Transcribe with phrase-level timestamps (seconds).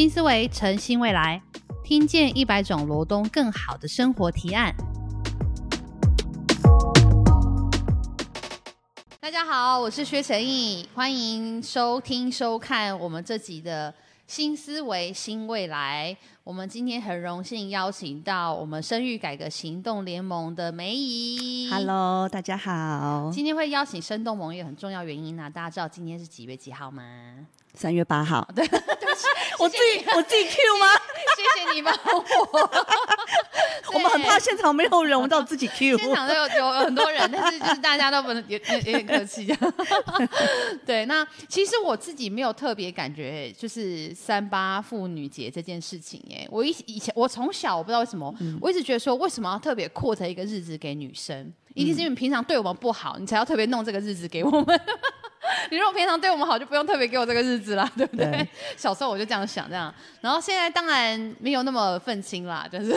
[0.00, 1.42] 新思维，成新未来，
[1.84, 4.74] 听见一百种罗东更好的生活提案。
[9.20, 13.94] 大家好，我是薛成义，欢迎收听收看我们这集的
[14.26, 16.16] 新思维新未来。
[16.42, 21.68] 我们今天很荣幸邀请到我们生育改革行动联盟的梅姨。
[21.70, 23.30] Hello，大家好。
[23.32, 27.02] 今天会邀请生动盟有很重要原因呢、大家知道今天是几月几号吗？
[27.74, 28.64] 三月八号，对，
[29.60, 30.86] 我自己我自己 Q 吗？
[31.36, 32.70] 谢谢你帮我。
[33.92, 35.98] 我们很怕现场没有人，我们到自己 Q。
[35.98, 39.46] 现场都有有很多人，但是就是大家都不能有有有点客气。
[40.84, 46.20] 对，那其实我自己没有特别感觉，就是三八妇女节这件事情。
[46.32, 51.52] 哎，我以以前我从小我不知道为什么，我一直觉得说，为什么要特别扩成一个日子给女生？
[51.74, 54.80] 一定是因为你平常对我们不好，你才要特别弄这个日子给我们。
[55.70, 58.26] 你如果平常对我们好，就不用特别给我这个日子啦， 对不对？
[58.26, 59.92] 对小时候我就这样想，这样。
[60.20, 62.94] 然后现在当然没有那么愤青啦， 就是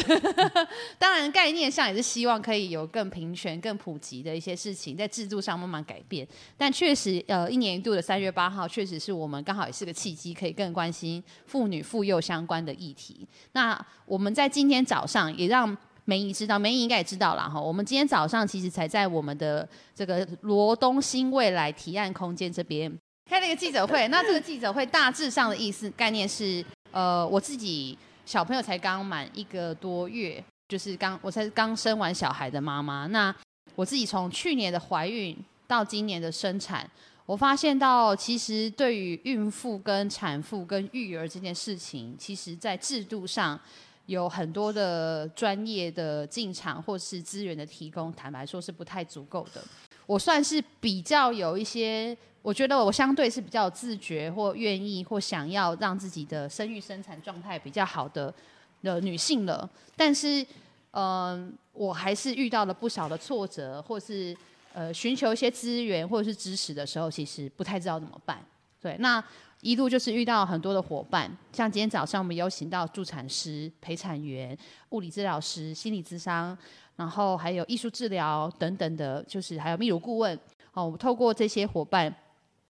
[0.98, 6.28] 当然概念上也是希望可以有更平权、更普及的一些事情，在制度上慢慢改变。
[6.58, 13.26] 但确实，呃，一年一度的三月八号，确实是我们刚好也是个契机，可以更关心妇女妇幼相关的议题。
[13.54, 15.76] 那我们在今天早上也让。
[16.06, 17.60] 梅姨知道，梅姨应该也知道了哈。
[17.60, 22.92] 我们今天早上其实才在我们的这个罗东新未来提案空间这边
[23.30, 24.06] 开了一个记者会。
[24.10, 33.08] 那这个记者会大致上的意思概念是，呃，我自己小朋友才刚满一个多月，就是刚我才刚生完小孩的妈妈。
[33.08, 33.34] 那
[33.76, 35.38] 我自己从去年的怀孕
[35.68, 36.86] 到今年的生产，
[37.26, 43.58] 我发现到其实对于孕妇跟产妇跟育儿这件事情，其实在制度上。
[44.06, 49.64] 有很多的专业的进场或是资源的提供，坦白说是不太足够的。
[50.06, 58.34] 我算是比较有一些，我觉得我相对是比较自觉或愿意或想要让自己的生育生产状态比较好的
[58.82, 60.46] 的女性了，但是，
[60.92, 64.36] 嗯、我还是遇到了不少的挫折，或是
[64.74, 68.46] 呃寻求一些资源或者是支持的时候，其实不太知道怎么办。
[68.82, 69.24] 对，那
[69.64, 74.56] 一路就是遇到很多的伙伴，像今天早上我们有请到助产师、陪产员、
[74.90, 76.56] 物理治疗师、心理咨商，
[76.98, 80.38] 然后还有艺术治疗等等的，就是还有泌乳顾问。
[80.74, 82.14] 哦，我们透过这些伙伴，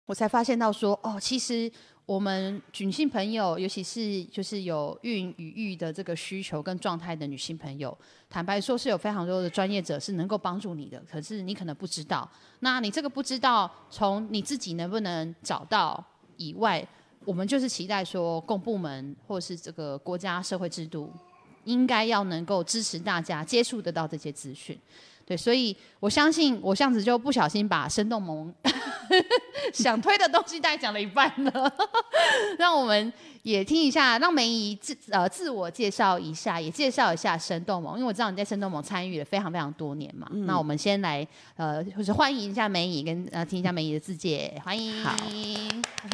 [0.06, 1.70] 我才发现到说，哦，其实
[2.06, 7.94] 我们女性朋友，尤其是就是有孕与育的这个需求跟状态的女性朋友，
[8.30, 12.26] 坦白说是有非常多的专业者是能够帮助你的，可是你可能不知道。
[12.60, 16.02] 那你这个不知道，从你自己能不能找到
[16.38, 16.82] 以外，
[17.26, 21.12] 我们就是期待说，公部门或是这个国家社会制度，
[21.64, 24.78] 应该要能够支持大家接触得到这些资讯。
[25.26, 28.50] 对，所以我相信我这样子就不小心把生动萌
[29.74, 31.70] 想推的东西大概讲了一半了，
[32.58, 33.12] 让我们
[33.48, 40.28] 也听一下，让梅姨自呃自我介绍一下，也介绍一下生动盟，因为我知道你在生动盟参与了非常非常多年嘛。
[40.32, 41.26] 嗯那我们先来
[41.56, 45.02] 呃，就是欢迎一下梅姨，跟呃听一下梅姨的自介，欢迎。
[45.02, 45.16] 好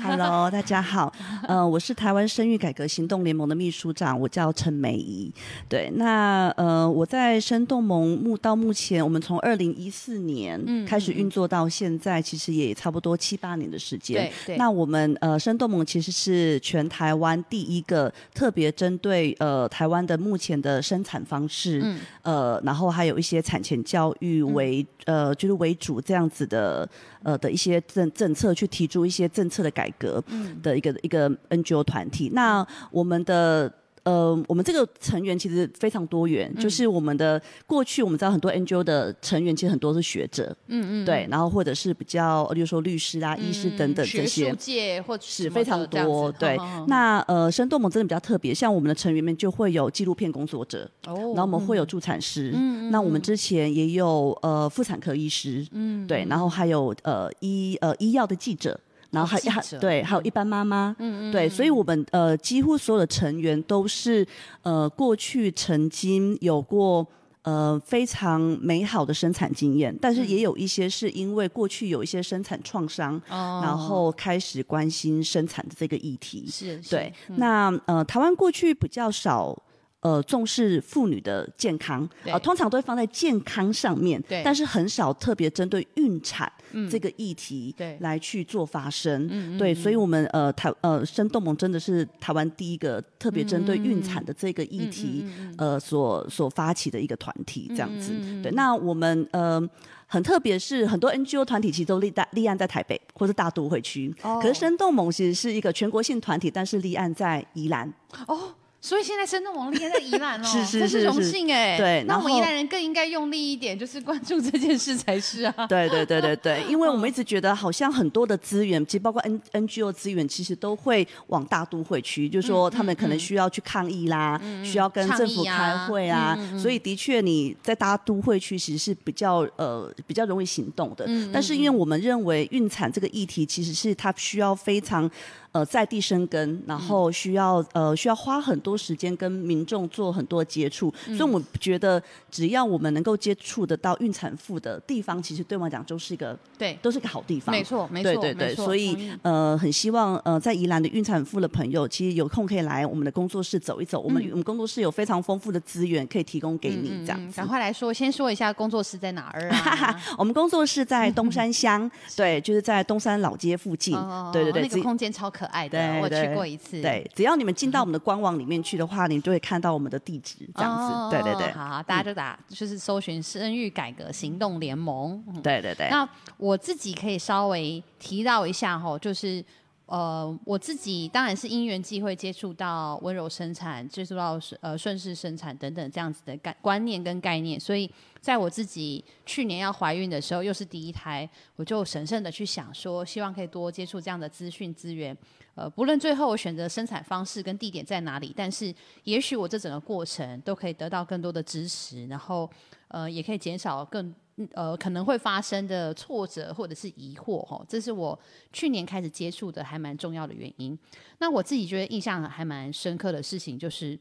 [0.07, 1.13] Hello，大家好，
[1.49, 5.33] 呃，我是台湾生育改革行动联盟的秘书长，我叫陈梅姨。
[5.69, 14.31] 对，那呃，我在生动盟目到目前，我们从二零一四年嗯开始运作到现在，其实也差不多七八年的时间。
[14.47, 22.01] 对对，那我们呃，生动盟其实是全台湾第一个特别针对呃台湾的目前的生产方式，嗯。
[22.23, 26.89] 呃，然后还有一些产前教育为、呃就是为主这样子的
[27.23, 30.61] 呃的一些政政策，去提出一些政策的改革嗯。
[30.63, 32.31] 的一个、一个 NGO 团体。
[32.33, 33.73] 那我们的
[34.05, 44.57] 呃，我们这个成员其实非常多元，嗯就是我们的过去我们知道很多 NGO 的成员其实很多是学者，嗯嗯，对，然后或者是比较，例如说律师啊、医师等等这学些术。
[44.57, 46.57] 界或是非常多，对。
[46.87, 58.79] 那那呃，生动盟真的比较特别，像我们的成员们就会有纪录片工作者，哦然后我们会有助产师，嗯那我们之前也有呃妇产科医师，嗯对，然后还有呃医呃医药的记者。
[59.15, 64.27] 然后还还对，还有一般妈妈，嗯嗯，对，所以我们呃几乎所有的成员都是
[64.63, 67.07] 呃过去曾经有过
[67.43, 76.47] 呃非常美好的生产经验，但是也有一些是因为过去有一些生产创伤，哦然后开始关心生产的这个议题。
[76.51, 79.57] 是是对，那呃，台湾过去比较少。
[80.05, 84.43] 呃重视妇女的健康，呃，通常都会放在健康上面，对。
[84.45, 86.89] 但是很少特别针对孕产嗯。
[86.89, 87.97] 这个议题对。
[88.01, 89.59] 来去做发声。
[89.59, 95.25] 对，所以我们呃台呃生动盟真的是台湾第一个特别针对孕产的这个议题，
[95.57, 98.13] 呃所所发起的一个团体这样子。
[98.43, 99.69] 对，那我们呃。
[100.07, 104.39] 很特别是很多 NGO 团体其实都立大立案在台北或是大都会区，哦。
[104.41, 107.93] 可是生动盟其实是一个全国性团体，但是立案在宜兰。
[108.29, 108.55] 哦，
[108.85, 111.79] 所以现在深圳王力在宜兰哦， 是是这荣是是幸哎。
[111.79, 115.67] 对那我们宜兰人更应该用力一点，就是关注这件事才是啊。
[115.67, 131.09] 对对对对对， 因为我们一直觉得好像很多的资源，其实包括 N NGO 资源，其实都会往大都会区，就是说他们可能需要去抗议啦，需要跟政府开会啊，所以的确你在大都会区其实是比较呃比较容易行动的。
[131.33, 135.11] 但是因为我们认为孕产这个议题其实是它需要非常。
[135.55, 147.55] 呃，在地生根，然后需要呃需要花很多时间跟民众做很多接触，所以我们觉得只要我们能够接触得到孕产妇的地方，其实对我们来讲都是一个对，都是个好地方。
[147.55, 154.01] 没错，没错，对对对，所以呃，很希望呃，在宜兰的孕产妇的朋友，其实有空可以来我们的工作室走一走。
[154.01, 157.47] 我们、我们工作室有非常丰富的资源可以提供给你，这样子嗯赶。
[157.47, 160.03] 快来说，先说一下工作室在哪儿啊？
[160.19, 163.95] 我们工作室在东山乡， 对，就是在东山老街附近。
[163.95, 166.81] 哦对对对，那个空间超可爱的，我去过一次。
[166.81, 170.93] 对，只要你们进到我们的官网里面去的话，你就会看到我们的地址，这样子。
[170.95, 175.23] 哦对对对，好，大家就打就是搜寻生育改革行动联盟。
[175.29, 175.89] 嗯对对对。
[175.91, 179.45] 那我自己可以稍微提到一下哈，就是
[179.87, 187.91] 呃，我自己当然是因缘际会接触到温柔生产，接触到呃顺势生产等等这样子的概观念跟概念，所以
[188.25, 195.15] 在我自己去年要怀孕的时候，又是第一胎，我就神圣的去想说，希望可以多接触这样的资讯资源。
[195.55, 202.51] 呃，不论最后我选择生产方式跟地点在哪里，但是也许我这整个过程都可以得到更多的支持，然后
[202.89, 204.13] 呃，也可以减少更
[204.55, 208.19] 呃可能会发生的挫折或者是疑惑哦，这是我
[208.55, 210.77] 去年开始接触的还蛮重要的原因。
[211.19, 213.99] 那我自己觉得印象还蛮深刻的事情就是，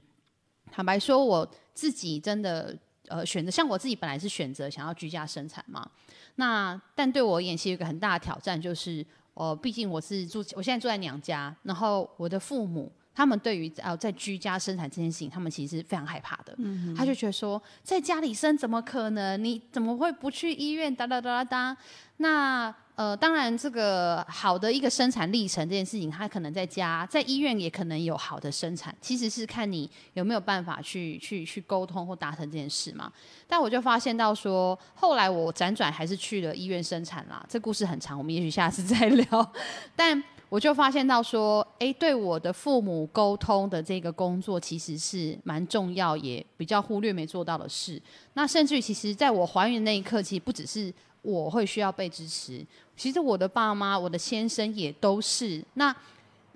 [0.72, 2.76] 坦白说我自己真的
[3.14, 5.88] 呃选择，像我自己本来是选择想要居家生产嘛，
[6.36, 9.06] 那但对我而言，其实有一个很大的挑战就是，
[9.36, 12.92] 呃，毕竟我是住，我现在住在娘家，然后我的父母。
[13.16, 16.58] 他们对于呃在居家生产这件事情，他们其实是非常害怕的。
[16.98, 19.38] 他就觉得说，在家里生怎么可能？
[19.44, 20.96] 你怎么会不去医院？
[20.96, 21.78] 哒哒哒哒哒。
[22.18, 33.12] 那呃，当然，这个好的一个生产历程这件事情，它可能在家，在医院也可能有好的生产，其实是看你有没有办法去去去沟通或达成这件事嘛。
[33.48, 37.44] 但我就发现到说，后来我辗转还是去了医院生产啦。
[37.50, 39.54] 这故事很长，我们也许下次 再聊。
[39.96, 48.00] 但我就发现到说，诶，对我的父母沟通的这个工作其实是蛮重要，也比较忽略没做到的事。
[48.36, 50.94] 那甚至于，其实在我怀孕那一刻，其实不只是
[51.24, 52.64] 我会需要被支持，
[52.96, 55.64] 其实我的爸妈、我的先生也都是。
[55.74, 55.96] 那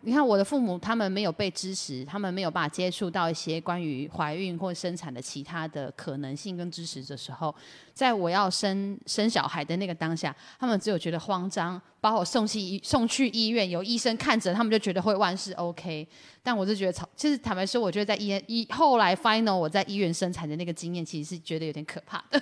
[0.07, 7.53] 你看，我的父母他们没有被支持，他们没有办法接触到一些关于怀孕或生产的其他的可能性跟支持的时候，
[7.93, 16.07] 在我要生生小孩的那个当下，他们只有觉得慌张，把我送去医送去医院，有医生看着，他们就觉得会万事 OK。
[16.41, 22.41] 但我就觉得，其实坦白说，我觉得在医院医后来 final 我在医院生产的那个经验，其实是觉得有点可怕的。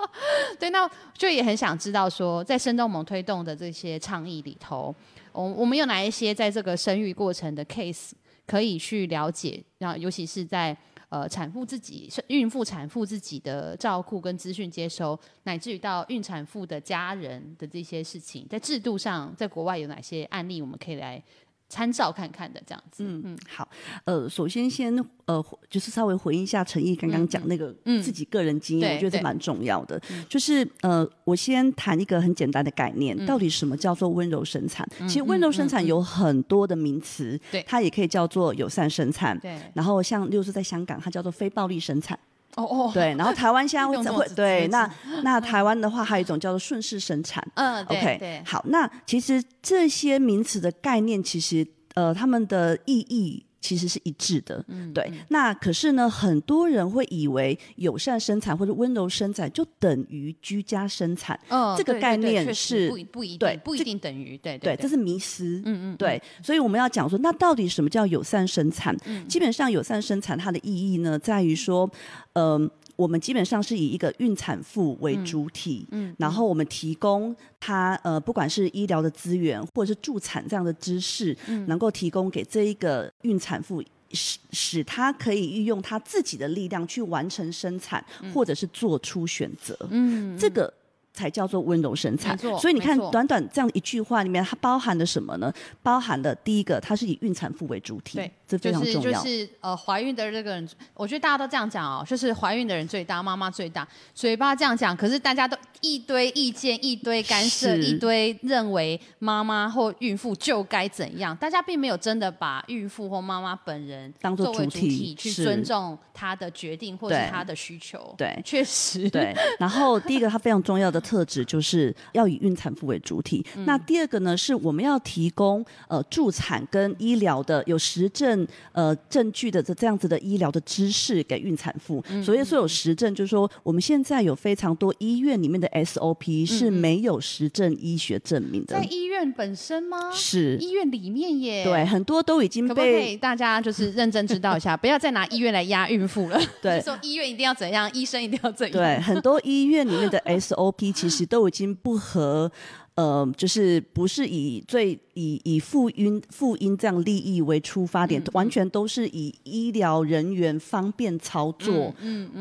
[0.60, 0.86] 对，那
[1.16, 4.94] 就也很想知道说，在生动盟推动的这些倡议里头，
[5.36, 8.12] 我我们有哪一些在这个生育过程的 case
[8.46, 10.76] 可以去了解，然后尤其是在
[11.10, 21.22] 呃产妇自己、孕妇、产妇自己的照顾跟资讯接收，乃至于到孕产妇的家人的这些事情，在制度上，在国外有哪些案例我们可以来
[21.68, 23.04] 参照看看的这样子？
[23.04, 23.68] 嗯嗯，好，
[24.04, 30.00] 呃，首先先呃，就是稍微回应一下陈毅刚刚讲那个嗯自己个人经验，我觉得这蛮重要的。
[30.28, 34.88] 就是呃，我先谈一个很简单的概念，嗯到底什么叫做温柔生产？
[35.08, 39.38] 其实温柔生产有很多的名词，对它也可以叫做友善生产。
[39.40, 42.18] 对，然后像，例如说在香港，它叫做非暴力生产。
[42.56, 44.90] 哦哦，对，然后台湾现在会会用这种字字对那
[45.22, 47.46] 那台湾的话，还有一种叫做顺势生产。
[47.54, 53.45] 嗯，对 OK，对，好，那其实这些名词的概念，其实呃，他们的意义。
[53.66, 55.10] 其实是一致的，嗯对。
[55.30, 65.60] 那可是呢，很多人会以为友善生产或者温柔生产就等于居家生产，嗯，这个概念是不一不一对定不一定等于对对，对，这是迷思。
[65.64, 68.96] 嗯嗯，对，所以我们要讲说，那到底什么叫友善生产？
[69.06, 71.90] 嗯基本上，友善生产它的意义呢，在于说，
[72.34, 83.82] 嗯、我们基本上是以一个孕产妇为主体，嗯然后我们提供它呃，不管是医疗的资源或者是助产这样的知识，嗯能够提供给这一个孕产妇。
[84.12, 89.76] 使使他可以运用他自己的力量去完成生产，或者是做出选择。
[89.90, 90.72] 嗯，这个。
[91.16, 95.50] 才叫做温柔生产，所以你看，短短这样一句话里面，它包含了什么呢？
[95.82, 99.22] 包含了第一个，它是以孕产妇为主体，对，这非常重要。
[99.22, 118.14] 就是呃，怀孕的这个人，我觉得大家都这样讲哦，就是怀孕的人最大，妈妈最大，嘴巴这样讲，可是大家都一堆意见，一堆干涉，一堆认为妈妈或孕妇就该怎样，大家并没有真的把孕妇或妈妈本人当做主体去尊重她的决定或是她的需求。
[118.18, 119.08] 对，确实。
[119.08, 121.00] 对， 然后第一个，它非常重要的。
[121.06, 123.46] 特质就是要以孕产妇为主体。
[123.58, 128.35] 那第二个呢，是我们要提供呃助产跟医疗的有实证
[128.72, 132.02] 呃证据的这这样子的医疗的知识给孕产妇。
[132.24, 138.76] 所以说有实证，就是说我们现在有非常多医院里面的 SOP 是没有实证医学证明的。
[138.76, 140.10] 在医院本身吗？
[140.12, 141.64] 是医院里面耶。
[141.64, 146.40] 对，很多都已经被大家就是认真知道一下， 不要再拿医院来压孕妇了。
[146.60, 148.76] 对， 说医院一定要怎样，医生一定要怎样。
[148.76, 150.86] 对，很多医院里面的 SOP。
[150.96, 152.50] 其实都已经不合，
[152.96, 161.94] 呃，就是不是以最以以妇婴妇婴这样利益为出发点，完全都是以医疗人员方便操作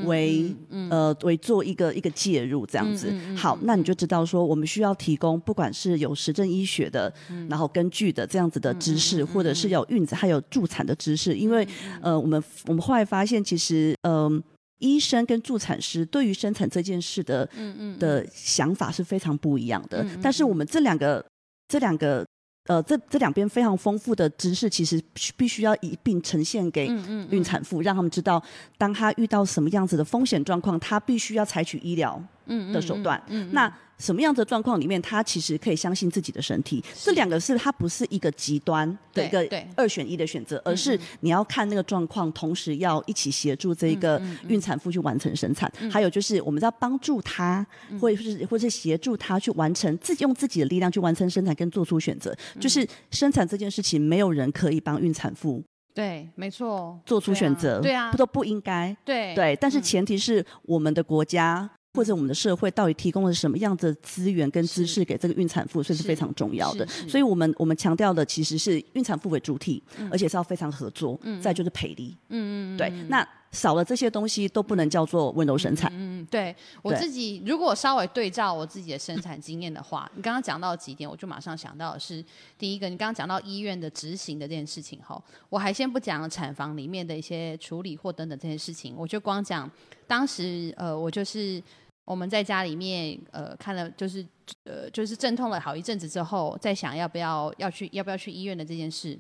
[0.06, 0.56] 为
[0.90, 3.14] 呃为做一个一个介入这样子。
[3.36, 7.14] 好，那你就知道说，我们需要提供不管是有实证医学的，
[7.50, 11.68] 然后根据的这样子的知识，或者是有孕子还有助产的知识，因为
[12.02, 14.42] 呃，我们我们后来发现，其实嗯。
[14.80, 20.06] 医生跟助产师对于生产这件事的嗯嗯的想法是非常不一样的。
[20.22, 21.26] 但是我们这两个
[21.68, 22.26] 这两个
[22.68, 25.02] 呃这这两边非常丰富的知识，其实
[25.38, 26.88] 必须要一并呈现给
[27.30, 28.44] 孕产妇，让他们知道，
[28.78, 32.22] 当他遇到什么样子的风险状况，他必须要采取医疗
[32.72, 33.22] 的手段。
[33.28, 36.84] 嗯那什么样的状况里面，他其实可以相信自己的身体？
[37.02, 45.72] 这两个是它不是一个极端的一个二选一的选择，而是你要看那个状况，同时要一起协助这一个孕产妇去完成生产。
[45.90, 47.66] 还有就是我们要帮助她，
[47.98, 52.36] 或者是或是协助她去完成自己用自己的力量去完成生产跟做出选择。
[52.60, 55.64] 就是生产这件事情，没有人可以帮孕产妇。
[55.94, 57.80] 对，没错，做出选择。
[57.80, 58.94] 对啊，不都不应该。
[59.06, 61.70] 对对，但是前提是我们的国家。
[61.96, 66.86] 或者我们的社会到底提供了什么样的资源跟知识给这个孕产妇，所以是非常重要的。
[67.08, 71.18] 所以我们我们强调的其实是孕产妇为主体，而且是要非常合作。
[71.24, 72.16] 嗯再就是培力。
[72.30, 73.28] 嗯嗯对，那。
[73.52, 75.90] 少了这些东西都不能叫做温柔生产。
[75.96, 82.22] 嗯，对我自己，如果稍微对照我自己的生产经验的话，你刚刚讲到几点，我就马上想到的是
[82.60, 89.72] 第一个，你刚刚讲到医院的执行的这件事情哈，我还先不讲产房里面的一些处理或等等这些事情，我就光讲
[90.06, 91.64] 当时呃，我就是
[92.06, 94.26] 我们在家里面呃看了，就是
[94.64, 99.20] 呃就是阵痛了好一阵子之后，在想要不要要去要不要去医院的这件事。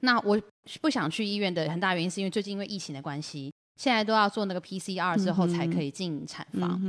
[0.00, 0.40] 那我
[0.80, 6.80] 不想去医院的很大原因是因为最近因为疫情的关系，现在都要做那个 PCR 之后才可以进产房。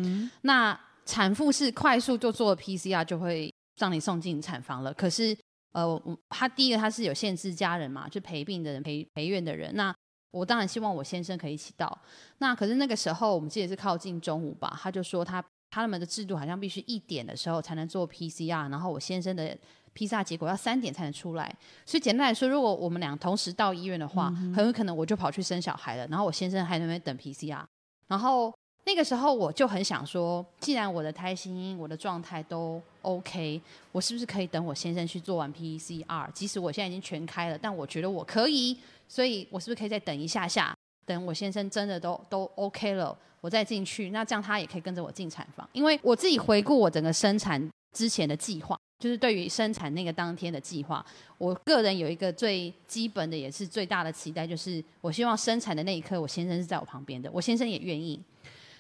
[0.42, 4.94] 那产妇是快速就做 PCR 就会让你送进产房了。
[4.94, 5.38] 可是
[5.74, 9.76] 呃，他第一个他是有限制家人嘛，就陪病的人、陪陪院的人。
[9.76, 9.94] 那
[10.32, 11.98] 我当然希望我先生可以一起到。
[12.40, 19.58] 那可是那个时候我们记得是靠近中午吧，他就说他他们的制度好像必须一点的时候才能做 PCR，然后我先生的。
[19.92, 27.62] 披萨结果要三点才能出来，所以简单来说，如果我们俩同时到医院的话，很有可能我就跑去生小孩了，然后我先生还在那边等 PCR。
[28.08, 28.54] 然后
[28.86, 33.60] 那个时候我就很想说，既然我的胎心、我的状态都 OK，
[33.92, 36.32] 我是不是可以等我先生去做完 PCR？
[36.34, 38.78] 即使我现在已经全开了，但我觉得我可以，
[39.10, 40.74] 所以我是不是可以再等一下下，
[41.06, 44.12] 等我先生真的都都 OK 了，我再进去？
[44.12, 48.80] 那这样他也可以跟着我进产房，因为我自己回顾我整个生产之前的计划。
[49.00, 51.06] 就是对于生产那个当天的计划，
[51.38, 58.22] 我个人有一个最基本的也是最大的期待，就是我希望生产的那一刻，我先生是在我旁边的，我先生也愿意。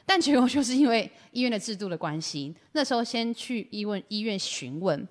[0.05, 5.07] 但结果就是因为医院的制度的关系，那时候先去医问医院询问，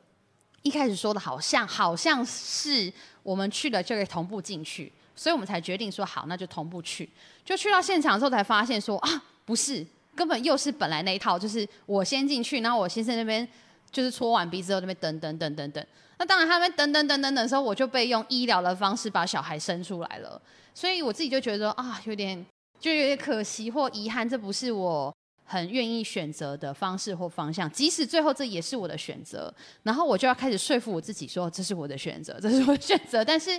[0.61, 7.07] 一开始说的好像好像是我们去了就可以同步进去，所以我们才决定说好，那就同步去。
[7.45, 9.85] 就去到现场之后才发现说啊，不是，
[10.15, 13.47] 根本又是本来那一套，就是我先进去，然后我先生那边。
[13.91, 15.83] 就是搓完鼻子后那边等等等等等，
[16.19, 20.39] 那当然他们等等等等等的时候，我就被用医疗的方式把小孩生出来了，
[20.75, 22.45] 所以我自己就觉得啊，有点
[22.79, 25.11] 就有点可惜或遗憾，这不是我
[25.47, 27.69] 很愿意选择的方式或方向。
[27.71, 29.53] 即使最后这也是我的选择，
[29.85, 33.25] 然后我就要开始说服我自己说这是我的选择，这是我的选择。
[33.25, 33.59] 但是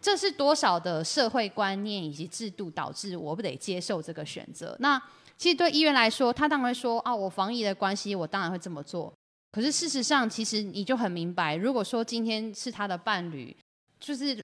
[0.00, 4.76] 这是多少的社会观念以及制度导致我不得接受这个选择？
[4.80, 5.00] 那
[5.36, 9.12] 其实对医院来说，他当然会说啊，我防疫的关系，我当然会这么做。
[9.52, 13.56] 可是事实上，其实你就很明白，如果说今天是他的伴侣，
[13.98, 14.40] 就是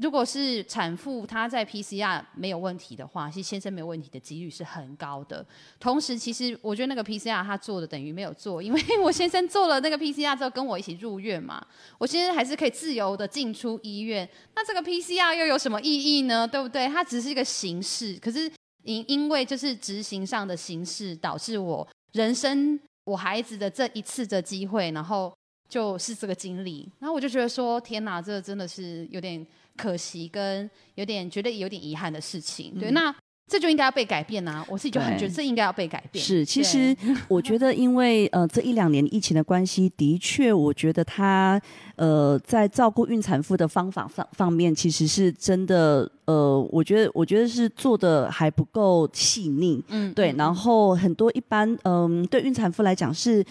[0.00, 5.44] 如果是产妇她在 PCR 没有问题的话，其实先生没有问题的几率是很高的。
[5.78, 11.62] 同时，其实我觉得那个 PCR 他做的等于没有做，因为 我先生做了那个 PCR 之后跟我一起入院嘛，
[11.98, 14.26] 我先生还是可以自由的进出医院。
[14.54, 16.48] 那这个 PCR 又有什么意义呢？
[16.48, 16.88] 对不对？
[16.88, 18.50] 它只是一个形式，可是
[18.84, 25.32] 因因为就是执行上的形式，导致我人生我孩子的这一次的机会，然后
[25.72, 29.46] 就是这个经历，然后我就觉得说，天哪，这真的是有点。
[29.74, 33.12] 可惜跟有点觉得有点遗憾的事情，对，那
[33.48, 34.62] 这就应该要被改变啊！
[34.68, 36.22] 我自己就很觉得这应该要被改变。
[36.22, 36.94] 是，其实
[37.26, 41.58] 我觉得，因为呃这一两年疫情的关系，的确，我觉得他
[41.96, 50.34] 呃在照顾孕产妇的方法方方面，其实是真的呃，我觉得我觉得是做的还不够细腻，嗯，对。
[50.36, 53.42] 然后很多一般嗯对孕产妇来讲是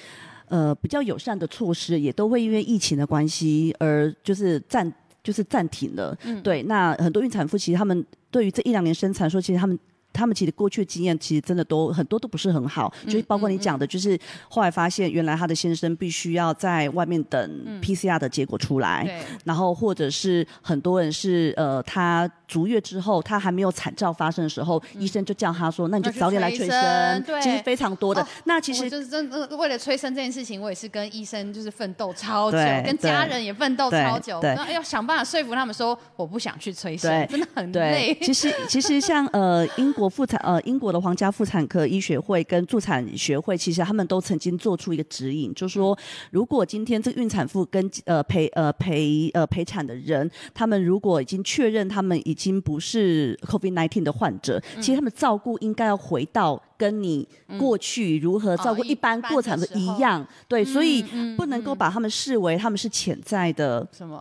[0.51, 4.93] 呃比较友善的措施，也都会因为疫情的关系而就是暂。
[5.24, 9.77] 就是暂停了，对，那很多孕产妇其实他们对于这一两年生产说，其实他们。
[10.13, 27.41] 他们其实过去的经验其实真的都很多都不是很好，就是包括你讲的，就是后来发现原来他的先生必须要在外面等 PCR 的结果出来，然后或者是很多人是呃他足月之后他还没有产兆发生的时候，医生就叫他说那你就早点来催生，对。
[27.41, 28.25] 其实非常多的。
[28.43, 38.17] 那其实就是真的为了催生这件事情，我也是跟医生就是奋斗超久，跟家人也奋斗超久，然后要想办法说服他们说我不想去催生， 真的很累。
[38.21, 40.00] 其实其实像呃英国。
[40.01, 45.96] 国妇产呃，英国的皇家妇产科医学会跟助产学会，其实他们都曾经做出一个指引，就是说，
[46.31, 56.60] 如果今天这个孕产妇跟呃陪呃陪呃陪产的人，他们如果已经确认他们已经不是 COVID-19 的患者，其实他们照顾应该要回到。
[56.81, 57.27] 跟你
[57.60, 61.03] 过去如何照顾一般过产的一样，对，所以
[61.38, 64.17] 不能够把他们视为他们是潜在的什么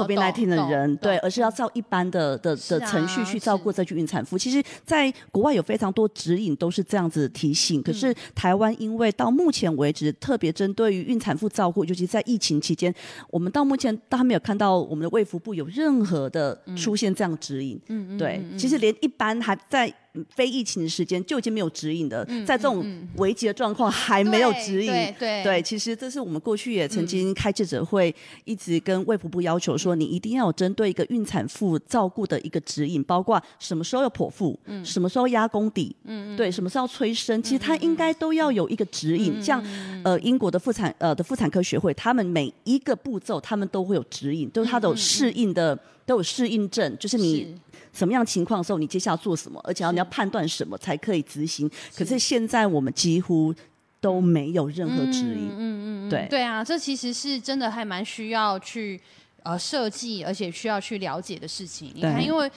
[0.00, 4.38] ？COVID-19 的人，对，而是要照一般的的的程序去照顾这具孕产妇。
[4.38, 12.94] 其实，在国外有非常多指引都是这样子提醒，可是台湾因为到目前为止，特别针对于孕产妇照顾，尤其在疫情期间，
[13.30, 17.80] 我们到目前都还没有看到我们的卫福部有任何的出现这样指引。
[17.88, 19.92] 嗯嗯，对，其实连一般还在。
[20.28, 22.84] 非疫情的时间就已经没有指引的，在这种
[23.16, 24.92] 危急的状况还没有指引。
[25.18, 39.42] 对对，其实这是我们过去也曾经开记者会，一直跟卫福部要求说，你一定要有针对一个孕产妇照顾的一个指引，包括什么时候要剖腹，嗯，什么时候压宫底，嗯嗯，对，什么时候催生，其实它应该都要有一个指引。
[39.42, 39.62] 像
[40.04, 47.54] 呃英国的妇产呃的妇产科学会，他们每一个步骤他们都会有指引，都是它有适应的，都有适应症，就是你。
[47.98, 49.60] 什么样情况的时候，你接下来做什么？
[49.64, 51.68] 而且要你要判断什么才可以执行？
[51.96, 53.52] 可是现在我们几乎
[54.00, 55.48] 都没有任何指引。
[55.50, 59.00] 嗯嗯嗯，对对啊，这其实是真的还蛮需要去
[59.42, 61.90] 呃设计，而且需要去了解的事情。
[61.92, 62.48] 你看，因为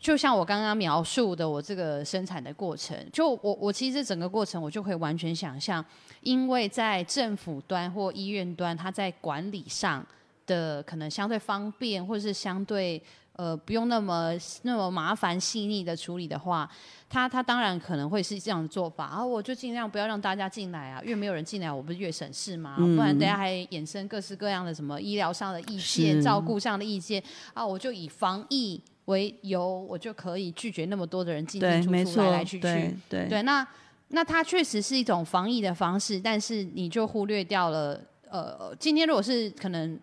[0.00, 5.84] 就像我刚刚描述的，我这个生产的过程，就我我其实整个过程我就可以完全想象，
[6.22, 10.04] 因为在政府端或医院端，它在管理上
[10.46, 13.00] 的可能相对方便，或者是相对。
[13.38, 16.68] 呃，不用那么那么麻烦细腻的处理的话，
[17.08, 22.74] 他他当然可能会是这样的做法啊，我就尽量不要让大家进来啊，越没有人进来，我不是越省事吗？
[22.76, 27.22] 不然等下还衍生各式各样的什么医疗上的意见、照顾上的意见
[27.54, 32.60] 啊，我就以防疫为由，我就可以拒绝那么多的人进进出出来来去去，
[33.08, 33.64] 对对，那
[34.08, 39.96] 那它确实是一种防疫的方式，但是你就忽略掉了，呃，今天如果是可能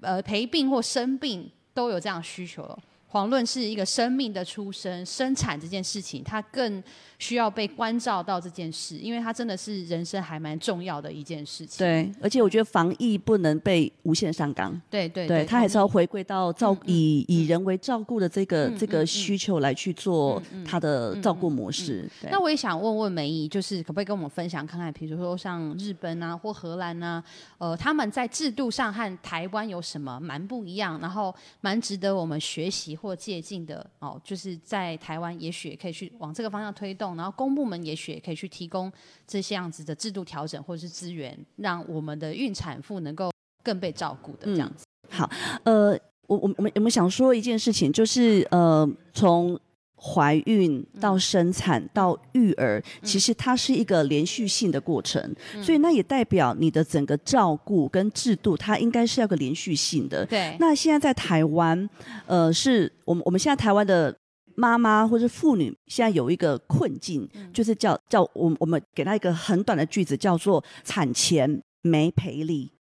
[0.00, 1.50] 呃陪病或生病。
[1.74, 2.78] 都有这样需求。
[3.12, 6.82] 遑论是一个生命的出生、生产这件事情，它更
[7.18, 11.78] 需要被关照到这件事，因为它真的是人生还蛮重要的一件事情。
[11.78, 14.80] 对，而且我觉得防疫不能被无限上纲。
[14.88, 22.08] 对对对，它还是要回归到照以以人为照顾的这个这个需求来去做它的照顾模式。
[22.30, 27.22] 那我也想问问梅姨，就是可不可以跟我们分享看看，比如说像日本啊或荷兰啊，
[27.58, 32.96] 呃，他们在制度上和台湾有什么蛮不一样，然后蛮值得我们学习。
[33.02, 38.90] 或借鉴的哦，就是在台湾，也许也可以去往这个方向推动，然后公部门也许也可以去提供
[39.26, 43.32] 这些样子的制度调整或者是资源，让我们的孕产妇能够
[43.64, 44.86] 更被照顾的这样子。
[45.10, 45.28] 好，
[45.64, 49.58] 呃，我我我们我们想说一件事情，就是呃，从。
[50.04, 60.26] 怀孕到生产到育儿，其实它是一个连续性的过程，所以那也代表你的整个照顾跟制度，它应该是要个连续性的。
[60.26, 60.56] 对。
[60.58, 61.88] 那现在在台湾，
[62.26, 64.12] 呃，是我们我们现在台湾的
[64.56, 72.72] 妈妈或者妇女，现在有一个困境，就是叫叫我我们给她一个很短的句子，叫做产前没赔礼。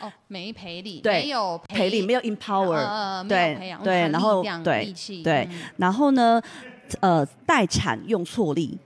[0.00, 5.60] 哦，没赔礼，对没有赔礼，没有呃 empower，呃，没有对培养对，然后对，对嗯。
[5.76, 6.40] 然后呢，
[7.00, 8.78] 呃，待产用错力，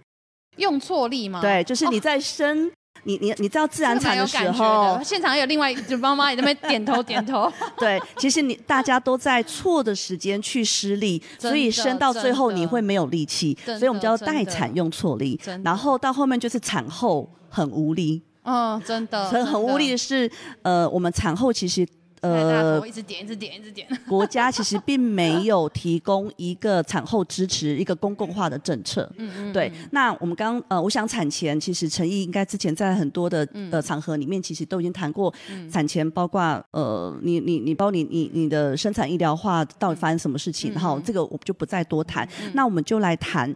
[0.56, 1.40] 用错力吗？
[1.40, 2.00] 对，就是你哦。
[2.00, 2.70] 在生，
[3.04, 4.98] 你你你知道自然产时有感觉候。
[4.98, 20.30] 的，现场有另外 就妈妈也在那边点头 点头，对，其实你大家都在错的时间去施力， 所以生到最后你会没有力气，所以我们叫待产用错力然后到后面就是产后很无力，嗯，真的，很很无力的是，
[20.62, 21.86] 呃，我们产后其实。
[22.20, 23.86] 呃，呃，一直点，一直点，一直点。
[24.08, 29.06] 国家其实并没有提供一个产后支持、一个公共化的政策。
[29.18, 35.30] 嗯嗯，对，那我们刚呃，我想产前其实陈毅应该之前在很多的嗯呃场合里面，其实都已经谈过
[35.70, 40.72] 产前，包括呃，你你你包括你你你的生产医疗化到底发生什么事情？
[40.72, 42.26] 嗯哈、这个我们就不再多谈。
[42.54, 43.54] 那我们就来谈。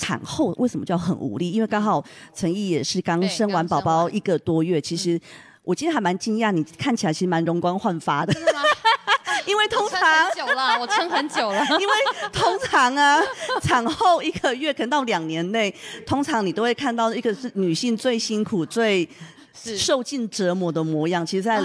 [0.00, 1.52] 产后为什么叫很无力？
[1.52, 2.02] 因为刚好
[2.34, 5.20] 陈毅也是刚生完宝宝一个多月，其实
[5.62, 8.32] 我今天还蛮惊讶，你看起来其实蛮容光焕发的？
[9.46, 11.64] 因为通常很久了，我撑很久了。
[11.80, 11.94] 因为
[12.32, 13.20] 通常啊，
[13.62, 15.74] 产后一个月可能到两年内，
[16.06, 19.08] 通常你都会看到一个是女性最辛苦、最
[19.54, 21.24] 受尽折磨的模样。
[21.24, 21.60] 其实在，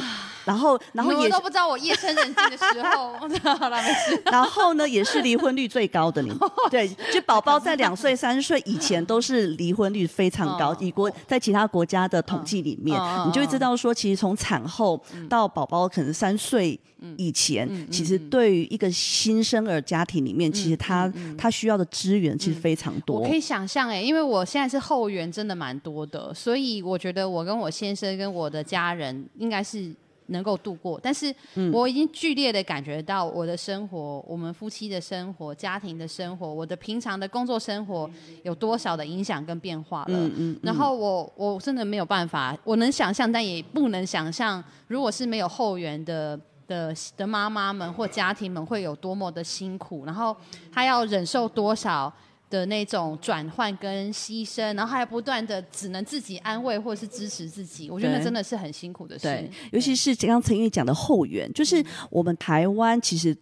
[0.46, 3.14] 然后然后也你都不知道我夜深人静的时候，
[3.58, 4.22] 好了，没事。
[4.32, 6.32] 然后呢，也是离婚率最高的你。
[6.70, 16.80] 对，就宝宝在两岁、三岁以前都是离婚率非常高，嗯以国在其他国家的统计里面，你就会知道说，其实从产后到宝宝可能三岁。
[17.18, 23.20] 以前，嗯其实对于一个新生儿家庭里面，其实他他需要的资源其实非常多。
[23.20, 29.94] 我可以想象哎，因为我现在是后援，真的蛮多的，所以我觉得我跟我先生跟我的家人应该是
[30.28, 31.00] 能够度过。
[31.02, 38.10] 但是嗯我已经剧烈的感觉到我的生活，我们夫妻的生活、家庭的生活、我的平常的工作生活
[38.44, 40.06] 有多少的影响跟变化了。
[40.10, 46.40] 嗯嗯然后我我真的没有办法，我能想象，但也不能想象，如果是没有后援的。
[46.68, 50.36] 的的妈妈们或家庭们会有多么的辛苦，然后
[50.74, 52.12] 她要忍受多少
[52.56, 63.36] 的那种转换跟牺牲，然后还不断的只能自己安慰或是支持自己，我觉得那真的是很辛苦的事对。，尤其是刚刚陈玉讲的后援，就是嗯我们台湾其实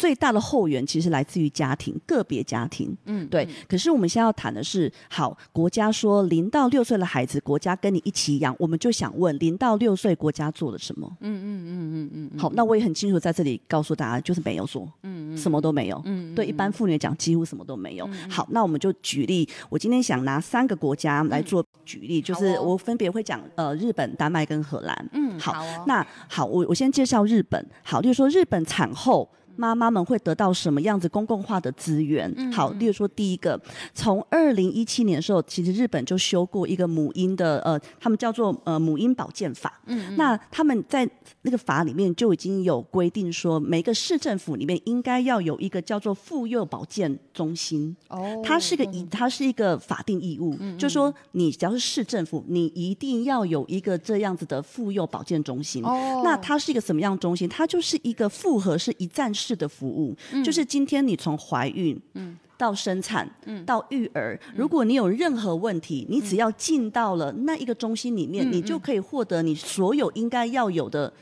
[0.00, 2.96] 最大的后援其实来自于家庭，个别家庭。
[3.04, 11.06] 嗯，对，可是我们现在要谈的是，好，国家说零到六岁的孩子，国家跟你一起养，我们就想问，零到六岁国家做了什么？
[11.20, 16.00] 嗯嗯嗯嗯嗯嗯，好，那我也很清楚在这里告诉大家，就是没有做，嗯嗯什么都没有。
[16.06, 18.08] 嗯，对一般妇女来讲，几乎什么都没有。
[18.30, 25.10] 好，那我们就举例，我今天想拿三个国家来做举例，就是我分别会讲呃日本、丹麦跟荷兰。
[25.12, 27.62] 嗯好好哦那好，我我先介绍日本。
[27.82, 29.28] 好，就是说日本产后。
[29.60, 32.32] 妈妈们会得到什么样子公共化的资源？
[32.38, 33.60] 嗯好，例如说第一个，
[33.92, 39.78] 从二零一七年的时候，其实日本就修过一个母婴的呃，他们叫做呃母婴保健法。
[39.84, 41.06] 嗯那他们在
[41.42, 47.94] 那个法里面就已经有规定说，每个市政府里面应该要有一个叫做妇幼保健中心。
[48.08, 55.84] 哦，它是个一，它是一个法定义务，嗯就说你只要是市政府，你一定要有一个这样子的妇幼保健中心。
[55.84, 57.46] 哦，那它是一个什么样中心？
[57.48, 60.42] 它就是一个复合式一站式的服务，嗯。
[60.44, 62.00] 就是今天你从怀孕，
[62.60, 63.64] 到生产，嗯。
[63.64, 71.12] 到育儿，如果你有任何问题，你只要进到了那一个中心里面，嗯你就可以获得你所有应该要有的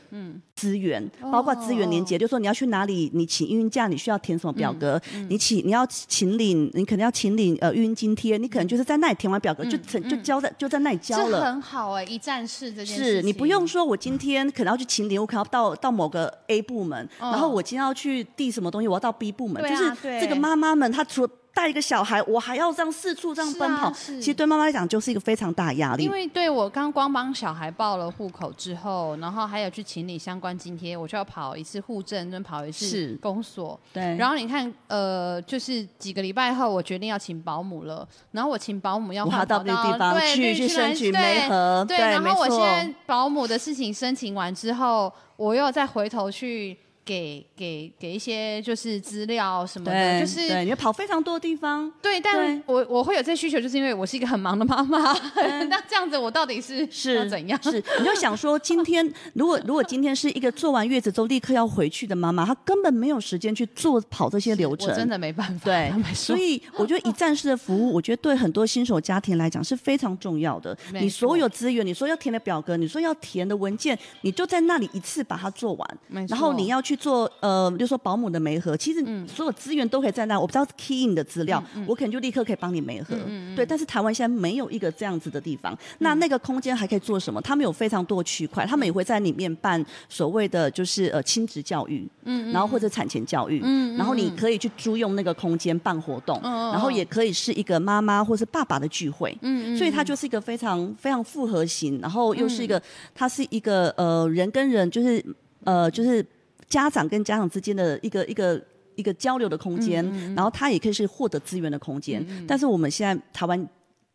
[0.55, 11.23] 资源，包括资源连哦接，就是说你要去哪里，你请孕假，你需要填什么表格，嗯你请你要请领，你可能要请领呃孕津贴，你可能就是在那里填完表格，就就交在就在那里交了。
[11.23, 11.45] 这了。
[11.45, 21.28] 很好哎，一站式这件事是你不用说，我今天可能要去请领，我可能要到到某个 A 部门，嗯然后我今天要去递什么东西，我要到 B 部门，就是这个妈妈们，她除了
[21.59, 26.09] 带一个小孩，我还要这样四处这样奔跑，啊其实对妈妈来讲就是一个非常大的压力因。
[26.09, 33.77] 为对我刚光帮小孩报了户口之后，然后还有去请理相关津贴，我就要跑一次户政跟跑一次公所。
[33.91, 38.07] 对，然后你看，呃，就是几个礼拜后，我决定要请保姆了。
[38.31, 42.59] 然后我请保姆要跑到那个地方去去申请对媒合，对，然后我现。
[42.69, 46.77] 在保姆的事情申请完之后，我又再回头去
[47.09, 55.11] 给给给一些就是资料什么的，对，就是对，你要跑非常多地方，对，但我我会有这需求，就是因为我是一个很忙的妈妈。
[55.69, 57.59] 那这样子，我到底是是要怎样？
[57.63, 65.65] 是，你就想说，今天如果如果今天是一个做完月子之后立刻要回去的妈妈，她根本没有时间去做跑这些流程，我真的没办法。
[65.65, 70.77] 对所以我觉得一站式的服务，我觉得对很多新手家庭来讲是非常重要的。
[70.93, 75.97] 你所有资源，你说要填的表格，你说要填的文件，你就在那里一次把它做完。
[76.07, 83.15] 没然后你要去做呃，就说保姆的媒合，其实所有资源都可以在那，我不知道 key in 的资料，我可能就立刻可以帮你媒合。
[83.55, 85.77] 对，但是台湾现在没有一个这样子的地方。
[85.99, 87.41] 那那个空间还可以做什么？
[87.41, 102.81] 他们有非常多区块，他们也会在里面办所谓的就是呃亲职教育，嗯，然后或者产前教育，嗯，然后你可以去租用那个空间办活动，然后也可以是一个妈妈或是爸爸的聚会，嗯嗯，所以它就是一个非常非常复合型，然后又是一个，
[103.15, 105.23] 它是一个呃人跟人就是
[105.63, 106.25] 呃就是
[106.69, 108.61] 家长跟家长之间的一个一个
[108.95, 110.05] 一个交流的空间，
[110.35, 113.67] 然后他也可以是获得资源的空间，但是我们现在台湾。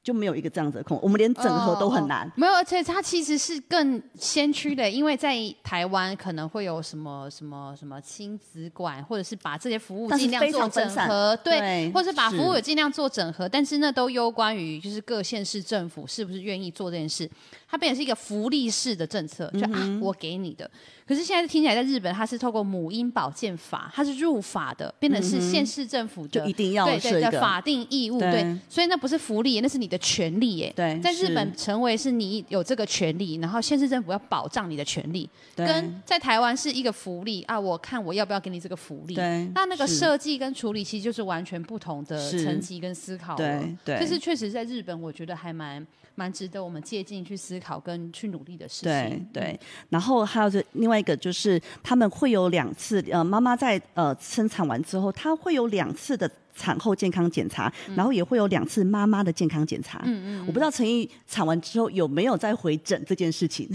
[0.05, 2.31] 就没有一个这样子的空，我们连整合都很难。
[2.37, 17.29] 没有，而且它其实是更先驱的，因为在台湾可能会有什么什么什么亲子馆，或者是把这些服务尽量做整合，对，或者是把服务也尽量做整合，但是那都攸关于就是各县市政府是不是愿意做这件事。
[17.67, 20.71] 它变成是一个福利式的政策，就啊，我给你的。
[21.09, 30.73] 可是现在听起来，在日本，它是透过母婴保健法，它是入法的，变成是县市政府就一定要对对的法定义务，对，所以那不是福利，那是你的权利耶。
[30.75, 39.15] 对，在日本成为是你有这个权利，然后县市政府要保障你的权利，跟在台湾是一个福利啊，我看我要不要给你这个福利。
[39.15, 43.35] 对，那那个设计跟处理其实就是完全不同的层级跟思考。
[43.37, 49.27] 对对，这是确实在日本，我觉得还蛮蛮值得我们借鉴去思考跟去努力的事情。
[49.33, 60.01] 对对，然后还有就另外一个就是他们会有两次，呃，妈妈在呃生产完之后，她会有两次的产后健康检查，然后也会有两次妈妈的健康检查。
[60.05, 63.69] 嗯嗯，我不知道陈毅产完之后有没有再回诊这件事情。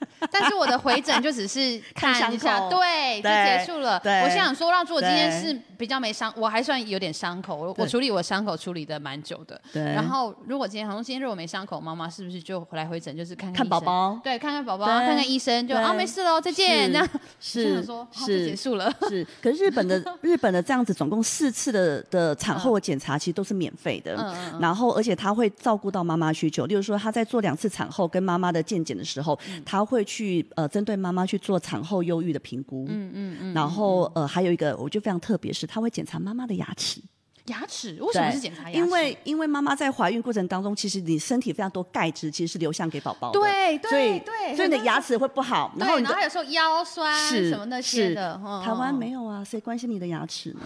[0.30, 4.00] 但是我的回诊就只是 看一下，对，就结束了。
[4.04, 9.60] 我是想说，让如果今天是比较没伤，我还算有点伤口，我我处理我伤口处理的蛮久的。
[9.72, 9.82] 对。
[9.82, 14.18] 然后如果今天，好像今天如果没伤口，妈妈是不是就回来回诊，就是看看宝宝？
[14.22, 16.92] 对，看看宝宝，看看医生，就啊没事喽，再见。
[16.92, 17.06] 那
[17.40, 18.92] 是说是结束了。
[19.08, 19.26] 是。
[19.42, 24.14] 可是日本的 日本的这样子，总共四次的的产后检查其实都是免费的。
[24.16, 24.60] 嗯嗯。
[24.60, 30.70] 然后而且他会照顾到妈妈需求，例如说他在做两次产后跟妈妈的健检的时候，他会去呃。
[30.70, 37.02] 针对妈妈去做产后忧郁的评估，嗯嗯嗯，然后呃还有一个我觉得非常特别，是他会检查妈妈的牙齿。
[37.46, 38.78] 牙齿为什么是检查牙齿？
[38.78, 43.40] 因为因为妈妈在怀孕过程当中，其实你身体非常多钙质，其实是流向给宝宝的。
[43.40, 45.74] 对对对，所以你的牙齿会不好。
[45.76, 48.40] 然后然后有时候腰酸什么那些的。
[48.64, 50.60] 台湾没有啊，谁关心你的牙齿呢？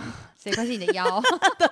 [0.44, 1.22] 谁关心你的腰？
[1.59, 1.68] 对，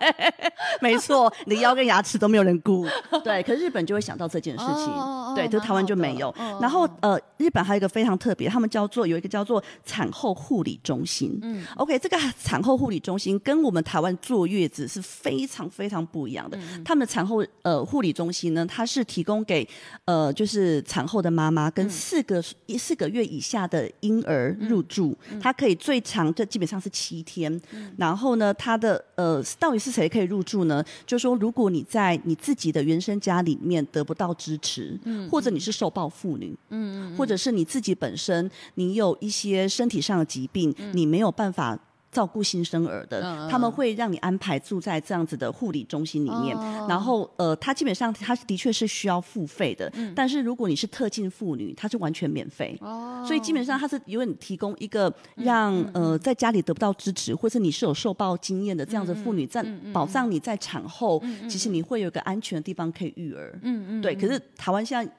[0.80, 2.86] 没错，你的腰跟牙齿都没有人顾。
[3.22, 5.34] 对，可是日本就会想到这件事情。
[5.34, 6.34] 对，就台湾就没有。
[6.58, 11.38] 然后呃，日本还有一个非常特别，他们叫做有一个叫做产后护理中心。
[11.42, 16.58] 嗯，OK，这个产后护理中心跟我们台湾坐月子是非常非常不一样的。
[16.82, 19.68] 他们的产后呃护理中心呢，它是提供给
[20.06, 27.60] 呃就是产后的妈妈跟四个一四个月以下的婴儿入住，它可以最长这基本上是七天。
[27.98, 28.54] 然后呢？
[28.64, 30.84] 他的呃，到底是谁可以入住呢？
[31.04, 41.76] 就说如果你在你自己的原生家里面得不到支持，嗯，或者你是受暴妇女，嗯嗯，或者是你自己本身你有一些身体上的疾病，你没有办法。
[42.12, 46.54] 照顾新生儿的，他们会让你安排住在这样子的护理中心里面，
[46.86, 52.78] 然后呃，他基本上他的确是需要付费的，但是如果你是特进妇女，他是完全免费，
[53.26, 64.14] 所以基本上他是有你提供一个让呃在家里得不到支持，或者你是有受暴经验的这样子妇女，在保障你在产后，其实你会有一个安全的地方可以育儿，嗯嗯，对。
[64.14, 65.10] 可是台湾现在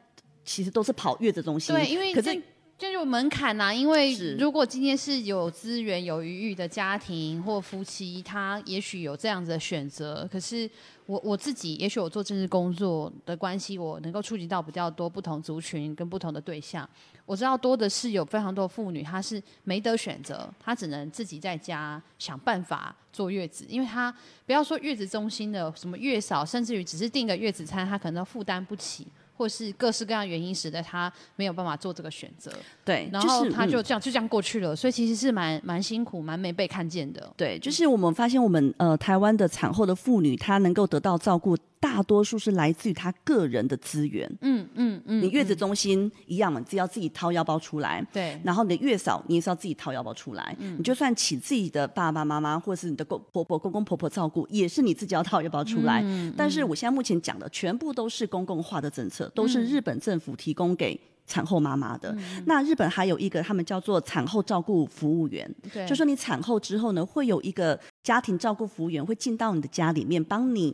[0.46, 2.40] 其实都是跑月子中心，对，因为可是。
[2.84, 10.28] 就有门槛呐，因为如果今天是有资源、有余裕的家庭或夫妻，他也许有这样子的选择。
[10.30, 10.70] 可是
[11.06, 16.88] 我我自己，也许我做政治工作的关系，我能够触及到比较多不同族群跟不同的对象。
[17.26, 24.14] 我知道多的是有非常多妇女，她是没得选择，她只能自己在家想办法坐月子，因为她
[24.46, 29.08] 不要说月子中心的什么月嫂，甚至于只是订个月子餐，她可能都负担不起。
[29.44, 32.50] 或是各式各样原因使得他没有办法做这个选择，
[32.86, 37.30] 对，然后他就这样就这样过去了，所以其实是蛮蛮辛苦、蛮没被看见的。
[37.36, 41.58] 对，就是我们发现我们呃台湾的产后的妇女，她能够得到照顾。
[41.84, 44.26] 大多数是来自于他个人的资源。
[44.40, 48.02] 嗯嗯嗯，你月子中心一样嘛，只要自己掏腰包出来。
[48.14, 48.40] 对。
[48.42, 50.56] 然后你的月嫂，你也是要自己掏腰包出来。
[50.60, 50.78] 嗯。
[50.80, 56.02] 你就算请自己的爸爸妈妈，或者是你的公婆婆、公公婆婆照顾，也是你自己要掏腰包出来。
[56.06, 56.34] 嗯。
[56.38, 62.16] 但是我现在目前讲的，全部都是公共化的政策，都是日本政府提供给产后妈妈的。
[62.46, 65.54] 那日本还有一个，他们叫做产后照顾服务员。
[65.74, 65.86] 对。
[65.86, 70.74] 就说你产后之后呢，会有一个家庭照顾服务员会进到你的家里面，帮你。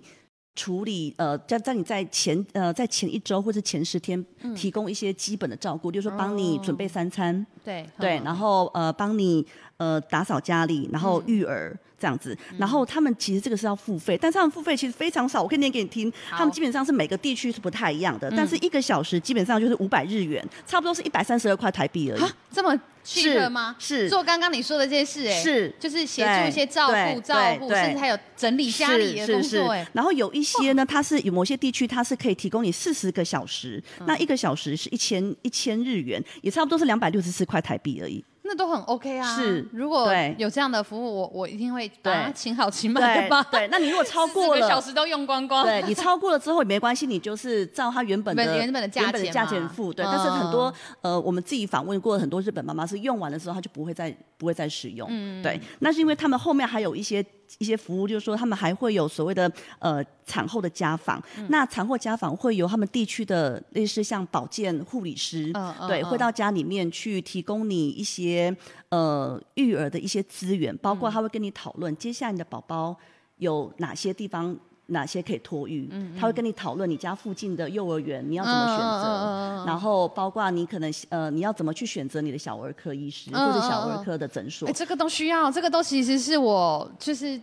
[0.56, 4.24] 处理呃，在在你在前呃在前一周或者前十天
[4.56, 8.24] 提供一些基本的照顾，就是说帮你准备三餐，对对，嗯。
[8.24, 9.46] 然后呃帮你
[9.78, 11.78] 呃打扫家里，然后育儿。
[12.00, 15.44] 这样子，然后他们其实这个是要付费，但是他们付费其实非常少。
[15.44, 22.22] 我可以念给你听，他们基本上是每个地区是不太一样的，但是一个小时基本上就是五百日元，差不多是一百三十二块台币而已。
[22.22, 23.76] 啊，这么 cheap 吗？
[23.80, 29.86] 是做刚刚你说的这些事，哎，是就是协助一些照对顾、照顾，甚至还有整理家里的工作，哎，。
[29.94, 38.24] 然后有一些呢，它是有某些地区它是可以提供你四十个小时，嗯那一个小时是一千一千日元，也差不多是两百六十四块台币而已。
[38.50, 39.36] 那都很 OK 啊。
[39.36, 43.44] 是如果对有这样的服务，我我一定会把它对请好请满的吧。
[43.52, 44.60] 对，那你如果 超过了。
[44.60, 45.64] 个小时都用光光。
[45.64, 49.94] 对你超过了之后也没关系，你就是照它原本的本 原本的价钱价钱付。
[49.94, 55.08] 对，嗯但是很多呃，我们自己访问过很多日本妈妈是用完了之后，她就不会再不会再使用。
[55.12, 57.24] 嗯对，那是因为他们后面还有一些
[57.58, 61.22] 一些服务，就是说他们还会有所谓的呃产后的家访。
[61.38, 65.52] 嗯那产后家访会由他们地区的类似像保健护理师，
[65.88, 68.56] 对，会到家里面去提供你一些
[68.90, 72.96] 呃育儿的一些资源，包嗯括他会跟你讨论接下来你的宝宝
[73.38, 74.56] 有哪些地方。
[74.90, 75.88] 哪些可以托育？
[75.92, 84.74] 嗯他会跟你讨论你家附近的幼儿园你要怎么选择，然后包括你可能呃你要怎么去选择你的小儿科医师、嗯或者小儿科的诊所哎、。
[84.74, 87.40] 这个都需要，这个都其实是我就是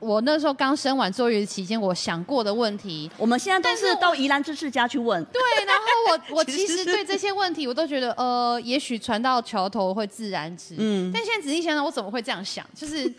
[0.00, 3.10] 我那时候刚生完坐月子期间我想过的问题。
[3.18, 5.82] 我们现在都是到宜兰知识家去问，对，然后
[6.32, 10.76] 我 我其实对这些问题我都觉得，呃，也许传到桥头会自然直。
[10.78, 12.64] 嗯但现在仔细想想，我怎么会这样想？
[12.74, 13.12] 就是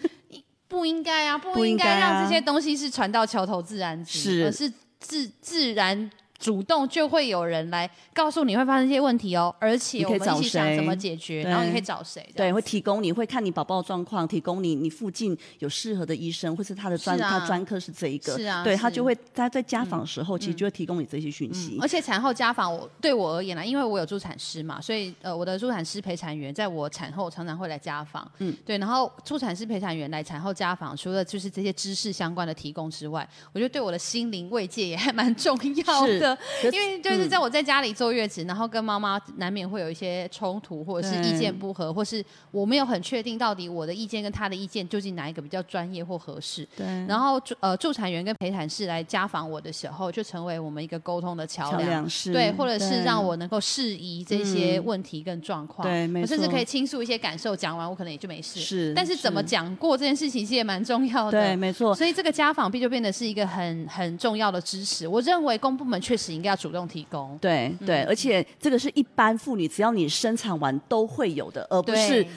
[0.70, 6.10] 不应该啊，不不应应该让这些东西是传到桥头自然直，是而是自自然。
[6.40, 12.26] 主动就会有人来告诉你会发生这些问题哦，而且我们一起想谁怎么解决，然后你可以找谁？
[12.30, 21.78] 这对，会提供你会看你宝宝的状况，提供你你附近有适合的医生，或是他的专、他专科是这一个，是啊对他就会他在家访的时候，其实就会提供你这些讯息。
[21.82, 36.29] 而且产后家访，我对我而言呢，因为我有助产师嘛，所以呃，我的助产师陪产员在我产后常常会来家访，嗯，对，然后助产师陪产员来产后家访，除了就是这些知识相关的提供之外，我觉得对我的心灵慰藉也还蛮重要的，
[36.72, 58.60] 因为就是在我在家里坐月子，然后跟妈妈难免会有一些冲突，或者是意见不合，或是我没有很确定到底我的意见跟他的意见究竟哪一个比较专业或合适，对，然后助呃助产员跟陪产士来家访我的时候，就成为我们一个沟通的桥桥梁，对，或者是让我能够适宜这些问题跟状况，对没错我甚至可以倾诉一些感受，讲完我可能也就没事。
[58.60, 61.94] 是但是怎么讲过这件事情其实也蛮重要的，对，没错。
[61.96, 65.08] 所以这个家访必就变得是一个很很重要的支持。
[65.08, 67.36] 我认为公部门确实应该要主动提供。
[67.40, 72.28] 对对，而且这个是一般妇女，只要你生产完都会有的，而不是对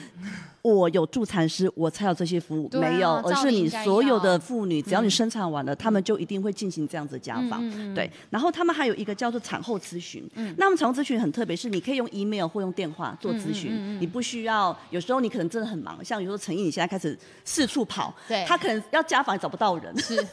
[0.63, 7.61] 我有助产师我才有这些服务，没有，而是你所有的要妇女，只要你生产完了，她们就一定会进行这样子的家访。
[7.93, 10.25] 对，然后他们还有一个叫做产后咨询。
[10.57, 14.73] 那么产后咨询很特别，是你可以用 email 或用电话做咨询，你不需要。
[14.89, 19.93] 有时候你可能真的很忙，像有时候陈毅你现在开始四处跑，对他可能要家访找不到人。
[19.99, 20.25] 是是，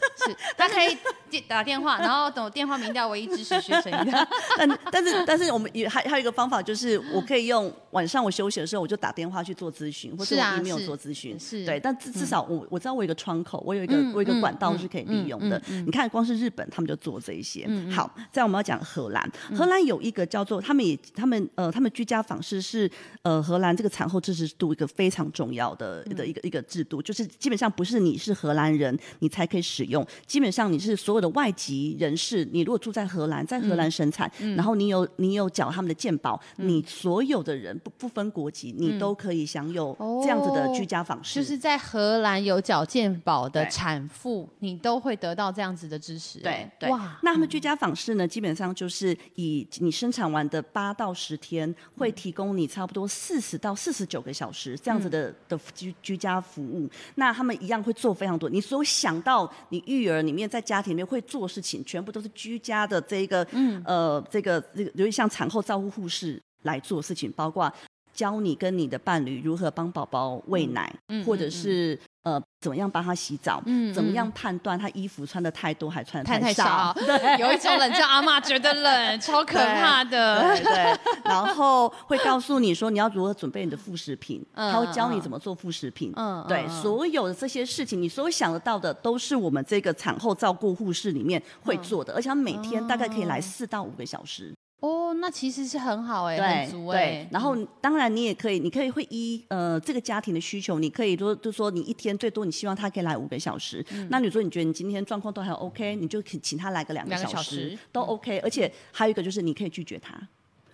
[0.57, 0.97] 他可以
[1.29, 4.27] 接打电话，然后等我电话名叫唯一支持学生的。
[4.57, 11.39] 但但是但是我们也还还有一个方法，就是我可以用晚上我休息的时候，我就打电话去做咨询，是啊 email 是做咨询。
[11.39, 15.61] 是对，但至至少我我知道我有一个窗口，我有一个嗯我有一个嗯管道嗯是可以利用的。
[15.85, 17.65] 你看，光是日本他们就做这一些。
[17.67, 22.89] 嗯好，再我们要讲荷兰，荷兰有一个叫做他们也他们呃他们居家访视是
[23.23, 41.39] 呃荷兰这个产后支持度一个非常重要的嗯的一个一个制度，就是基本上不是你是荷兰人你才可以使用，基本上你是所有的外籍人士，你如果住在荷兰，在荷兰嗯生产，然后你有你有缴他们的健保，你所有的人不不分国籍，你都可以享有这样子的居家访视。
[41.39, 46.39] 嗯就是在荷兰有缴健保的对产妇，你都会得到这样子的支持。
[46.39, 56.89] 对哎对，哇，那他们居家访视呢，基本上就是以你生产完的八到十天，会提供你差不多四十到四十九个小时这样子的、的居居家服务。
[57.15, 67.71] 那他们一样会做非常多，你所想到你育儿里面在家庭里面会做事情，全部都是居家的这一个，嗯，呃，这个这个，尤其像产后照护护士来做事情，包括。
[68.13, 70.93] 教你跟你的伴侣如何帮宝宝喂奶，
[71.25, 76.63] 或者是呃怎么样帮他洗澡，嗯怎么样判断他衣服穿的太多还穿的太太少。
[76.63, 76.95] 少，，
[77.39, 80.41] 有一种冷叫阿妈觉得冷， 超可怕的。
[80.55, 86.11] 对对，然后会告诉你说你要如何准备你的副食品，嗯他会教你怎么做副食品。
[86.11, 94.53] 对，嗯对嗯所有的这些事情，你所有想得到的，都是我们这个产后照顾护士里面会做的，而且他每天大概可以来四到五个小时。
[94.81, 104.07] 哦，那其实是很好哎、对很足哎、对，然后当然你也可以，你可以会依呃这个家庭的需求，你可以说就说你一天最多你希望他可以来五个小时，嗯。
[104.09, 107.69] 那你说你觉得你今天状况都还 OK，你就请请他来个两个小小时。
[107.69, 110.15] 时都 OK，而且还有一个就是你可以拒绝他，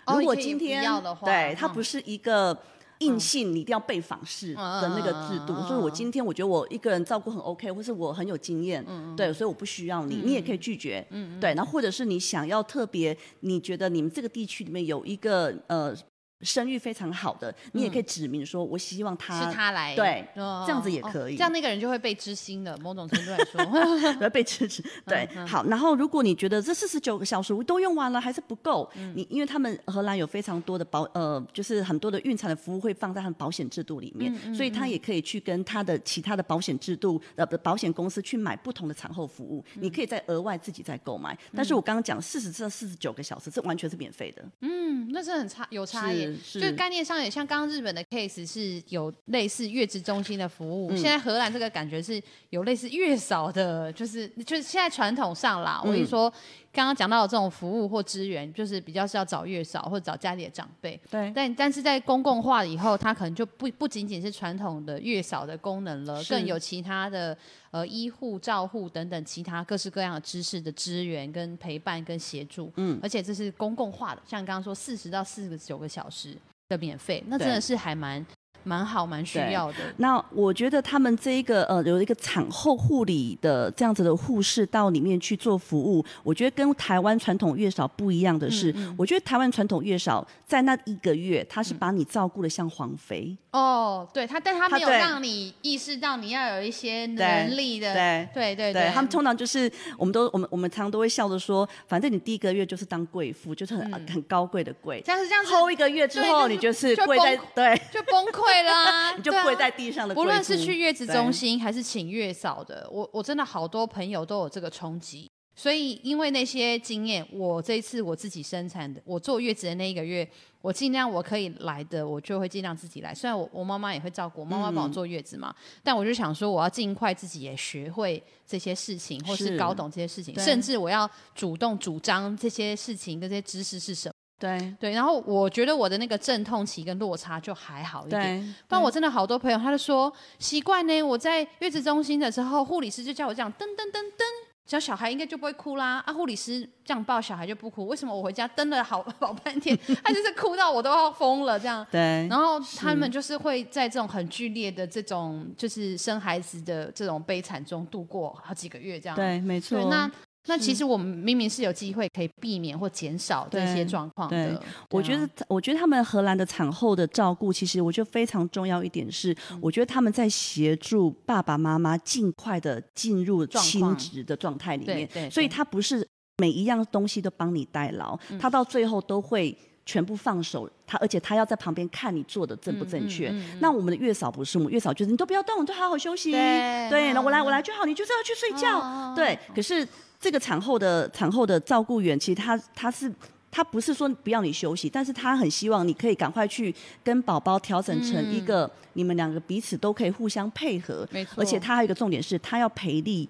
[0.06, 0.82] 哦如果今天
[1.26, 2.58] 对他不是一个。
[3.00, 11.06] 硬性你一定要被访视的那个制度，所以我今天我觉得我一个人照顾很 OK，或是我很有经验，嗯对，所以我不需要你，你也可以拒绝，
[11.40, 15.96] 对，然后或者是你想要特别，你觉得你们这个地区里面有一个呃
[16.42, 21.36] 声誉非常好的，你也可以指明说，我希望他是他来，对哦这样子也哦可以。
[21.36, 23.62] 这样那个人就会被知心的，某种程度来说，
[24.22, 24.84] 要被支持。
[25.06, 25.48] 对，嗯。
[25.48, 29.14] 好，然后如果你觉得这四十九个小时都用完了还是不够，嗯。
[29.16, 39.84] 你因为他们荷兰有非常多的保呃，就是很多的孕产的服务会放在他们保险制度里面，嗯所以他也可以去跟他的其他的保险制度呃不保险公司去买不同的产后服务，嗯。
[39.84, 41.38] 你可以再额外自己再购买。
[41.56, 44.46] 但是我刚刚讲四十至四十九个小时，这完全是免费的。
[44.62, 56.34] 嗯，那是很差有差异，是就是概念上也像刚刚日本的 case 是有类似月子中心的服务，嗯现在荷兰这个感觉是有类似月嫂的，就是就是现在传统上啦，我跟你嗯说。
[56.78, 61.34] 刚刚讲到的这种服务或资源，就是比较是要找月嫂或者找家里的长辈，对。
[61.36, 67.36] 但但是在公共化以后，它可能就不不仅仅是传统的月嫂的功能了，更有其他的
[67.72, 72.72] 呃医护、照护等等其他各式各样的知识的资源、跟陪伴、跟协助。
[72.76, 76.38] 嗯，而且这是公共化的，像刚刚说四十到四十九个小时
[76.70, 78.24] 的免费，那真的是还蛮
[78.68, 79.78] 蛮好、蛮需要的。
[79.98, 105.02] 那我觉得他们这一个呃有一个产后护理的这样子的护士到里面去做服务，我觉得跟台湾传统月嫂不一样的是，嗯我觉得台湾传统月嫂在那一个月，他是把你照顾的像皇妃，哦，对他，但他没有让你意识到你要有一些能力的，对对对对他们通常就是我们都我们我们常常都会笑着说，反正你第一个月就是当贵妇，就是很、很高贵的贵。
[105.06, 110.16] 但是这样子后一个月之后，对你就是就跪在对，就崩溃啦、 你就跪在地上的。
[110.16, 115.30] 不论是去月子中心还是请月嫂的，我我真的好多朋友都有这个冲击。
[115.60, 120.30] 所以因为那些经验，我这一次我自己生产的，我坐月子的那一个月，
[120.62, 123.12] 我尽量我可以来的，我就会尽量自己来。
[123.12, 125.52] 虽然我我妈妈也会照顾，我妈妈帮我坐月子嘛，
[125.82, 134.14] 但我就想说，我要尽快自己也学会这些事情，或是是搞懂这些事情，甚至我要主动主张这些事情跟这些知识是什么。
[134.40, 138.22] 对对，然后我觉得我的那个阵痛期跟落差就还好一点。
[138.42, 144.24] 对，不然我真的好多朋友，他就说习惯呢，我在月子中心的时候，护理师就叫我这样噔噔噔噔，
[144.66, 146.04] 小小孩应该就不会哭啦。
[146.06, 151.86] 啊，护理师这样抱小孩就不哭，为什么我回家蹬了好 好半天，他就是哭到我都要疯了这样。
[151.92, 159.16] 对，然后他们就是会在这种很剧烈的这种就是生孩子的这种悲惨中度过好几个月这样。
[159.16, 159.90] 对，没错。
[159.90, 160.10] 那
[160.48, 164.64] 那其实我们明明是有机会可以避免或减少这些对状况对的。
[164.90, 179.58] 我觉得，我觉得他们荷兰的产后的照顾，其实我觉得非常重要一点是，嗯我觉得他们在协助爸爸妈妈尽快的进入状亲况职的状态里面对对，所以他不是每一样东西都帮你代劳，嗯他到最后都会。
[179.90, 183.34] 全部放手，他而且他要在旁边看你做的正不嗯正确。
[183.62, 186.30] 那我们的月嫂不是，我们月嫂就是你都不要动，你就好好休息。
[186.30, 188.80] 对对，那我来嗯我来就好，你就是要去睡觉。
[188.80, 189.88] 哦对，可是
[190.20, 193.12] 这个产后的产后的照顾员，其实他他是。
[193.50, 201.36] 他不是说不要你休息，但是他很希望你可以赶快去跟宝宝调整成一个、你们两个彼此都可以互相配合，没错。
[201.38, 203.28] 而且他还有一个重点是，他要培力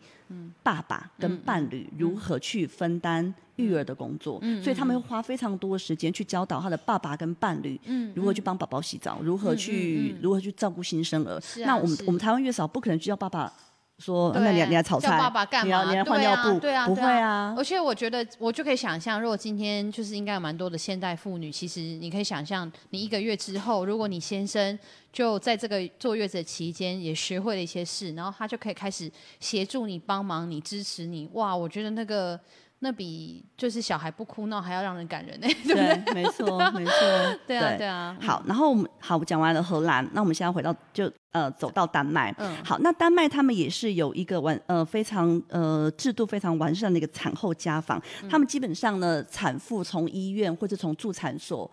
[0.64, 7.80] 爸爸跟伴侣如何去分担育儿的工作，所以他们会花非常多的时间去教导他的爸爸跟伴侣，
[8.14, 11.36] 如何去帮宝宝洗澡，如何去、如何去照顾新生儿。
[11.36, 13.54] 啊那我们我们台湾月嫂不可能去叫爸爸
[14.00, 15.90] 说，对那你来你来炒菜，叫爸爸干嘛？
[15.90, 17.56] 你要换尿布，对啊，不会啊。
[17.58, 24.78] 而且我觉得，我就可以想象，如果今天就是应该有蛮多的现代妇女，其实你可以想象，你一个月之后，如果你先生
[25.12, 31.28] 就在这个坐月子的期间也学会了一些事，然后他就可以开始协助你、帮忙你、支持你。
[31.34, 32.40] 哇，我觉得那个
[32.80, 36.04] 那比就是小孩不哭闹还要让人感人呢、对不对？
[36.06, 36.92] 对，没错， 没错。
[37.48, 38.18] 对啊，对啊。
[38.22, 42.34] 好，然后我们好，我讲完了荷兰，那我们现在回到就呃走到丹麦。
[42.38, 51.70] 嗯好，那丹麦他们也是有一个完呃非常呃制度非常完善的一个产后家访，嗯他们基本上呢，产妇从医院或者从助产所。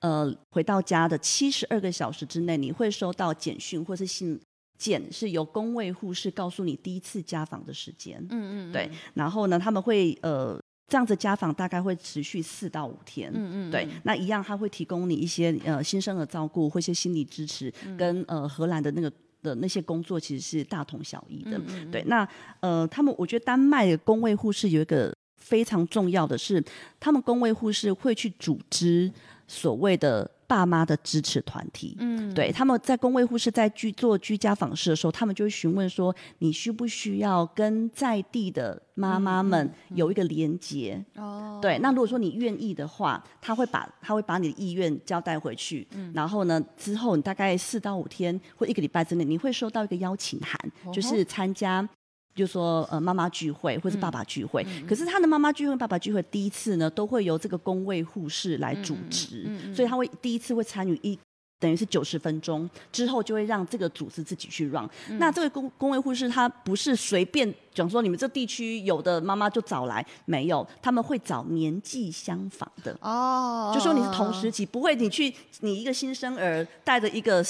[0.00, 4.36] 呃，回到家的七十二个小时之内，你会收到简讯或是信
[4.82, 8.18] 件，是由工位护士告诉你第一次家访的时间。
[8.30, 19.12] 嗯嗯，对，然后呢，他们会呃这样子家访大概会持续四到五天，嗯嗯，对，那一样他会提供你一些呃新生儿照顾或一些心理支持，嗯跟呃荷兰的那个。
[19.42, 22.00] 的那些工作其实是大同小异的，嗯对。
[22.06, 22.22] 那
[22.60, 26.62] 呃，他们我觉得丹麦的工位护士有一个非常重要的是，
[27.00, 29.10] 他们工位护士会去组织
[29.48, 30.30] 所谓的。
[30.52, 41.02] 爸妈的支持团体，嗯，对，他们在公卫护士在居做居家访视的时候，他们就会询问说，你需不需要跟在地的妈妈们有一个连接？
[41.16, 50.60] 哦，对，那如果说你愿意的话，他会把他会把你的意愿交代回去，嗯，然后呢，之后你大概四到五天或一个礼拜之内，你会收到一个邀请函，
[50.92, 51.88] 就是参加。
[52.34, 61.18] 就说呃妈妈聚会或者爸爸聚会，可是他的妈妈聚会、爸爸聚会第一次呢，都会由这个工位护士来主持，所以他会第一次会参与一
[61.60, 64.88] 等于是九十分钟，之后就会让这个组织自己去 run。
[65.18, 72.96] 那这位工工位护士他不是随便讲说你们这地区有的妈妈就找来，没有，他们会找年纪相仿的。
[73.00, 77.44] 哦，就说你是同时期，不会你去你一个新生儿带着一个。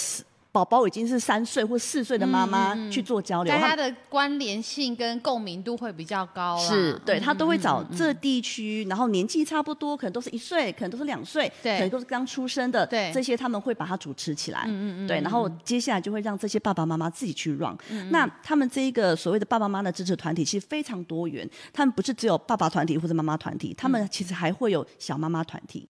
[0.52, 6.58] 宝宝已经是三岁或四岁的妈妈去做交流，他的关联性跟共鸣度会比较高。
[6.58, 14.64] 是，对他都会找这地区，然后年纪差不多，可能都是一岁，可能都是两岁，可能都是刚出生的，对，这些他们会把它主持起来。
[14.66, 15.08] 嗯嗯嗯。
[15.08, 17.74] 对，然后接下来就会让这些爸爸妈妈自己去 run。
[18.10, 25.88] 那他们这一个所谓的爸爸妈妈的支持团体其实非常多元，他们不是只有爸爸团体或者妈妈团体，他们其实还会有小妈妈团体。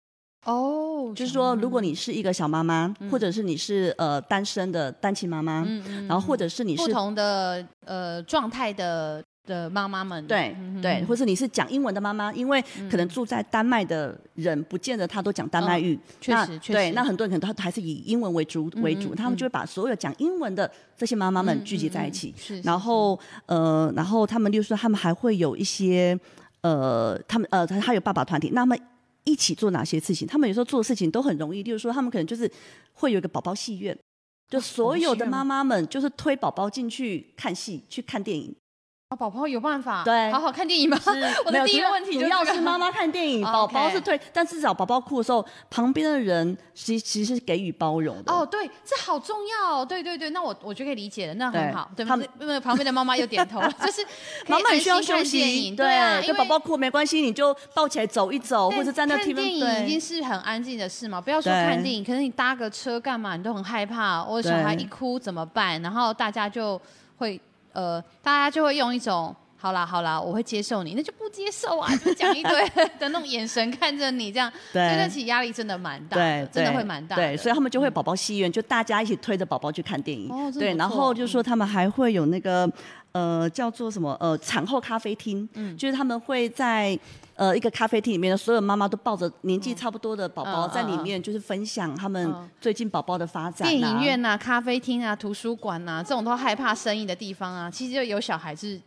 [0.45, 5.67] 哦，就是说，如果你是一个小妈妈，或者是你是呃单身的单亲妈妈，
[6.07, 22.33] 然后或者是你是不同的呃状态的的妈妈们，对对，或者你是讲英文的妈妈，因为可能住在丹麦的人不见得他都讲丹麦语，确实确实，对，那很多人可能他还是以英文为主为主，他们就会把所有讲英文的这些妈妈们聚集在一起，
[22.63, 26.17] 然后呃，然后他们就说他们还会有一些
[26.61, 28.75] 呃，他们呃，他还有爸爸团体，那么。
[29.29, 30.27] 一起做哪些事情？
[30.27, 32.51] 他们有时候做的事情都很容易，例如说，他们可能就是
[32.93, 33.97] 会有一个宝宝戏院，
[34.49, 38.55] 就所有的妈妈们就是推宝宝进去看戏、去看电影。
[39.09, 40.95] 啊，宝宝有办法对好好看电影吗？
[41.43, 48.31] 我的第一个问题主要是妈妈看电影， 宝宝是推，但至少宝宝哭的时候，旁边的人其其实是给予包容的。
[48.31, 49.83] 哦，对，这好重要。
[49.83, 51.89] 对对对，那我我就可以理解了，那很好。
[51.95, 54.05] 对，他们因为旁边的妈妈又点头了， 就是
[54.45, 55.71] 妈妈需要休息。
[55.75, 61.19] 对啊，跟宝宝哭没关系，你就抱起来走一走，或者在那看电影已经是很安静的事嘛。
[61.19, 64.23] 不要说看电影，可是你搭个车干嘛，你都很害怕。
[64.23, 65.81] 我小孩一哭怎么办？
[65.81, 66.79] 然后大家就
[67.17, 67.41] 会。
[67.73, 82.69] 呃，大家就会用一种好啦好啦，我会接受你，那就不接受啊，就讲一堆 的那种眼神看着你，这样，对，得起压力真的蛮大，对，真的会蛮大，对，所以他们就会宝宝戏院，就大家一起推着宝宝去看电影，对，然后就说他们还会有那个
[83.11, 86.97] 呃叫做什么呃产后咖啡厅，嗯，就是他们会在。
[87.39, 93.65] 呃，一个咖啡厅里面的所有妈妈都抱着年纪差不多的宝宝在里面，就是分享他们最近宝宝的发展。
[93.65, 98.81] 电影院呐、咖啡厅啊、图书馆呐，这种都害怕生意的地方啊，其实就有小孩是。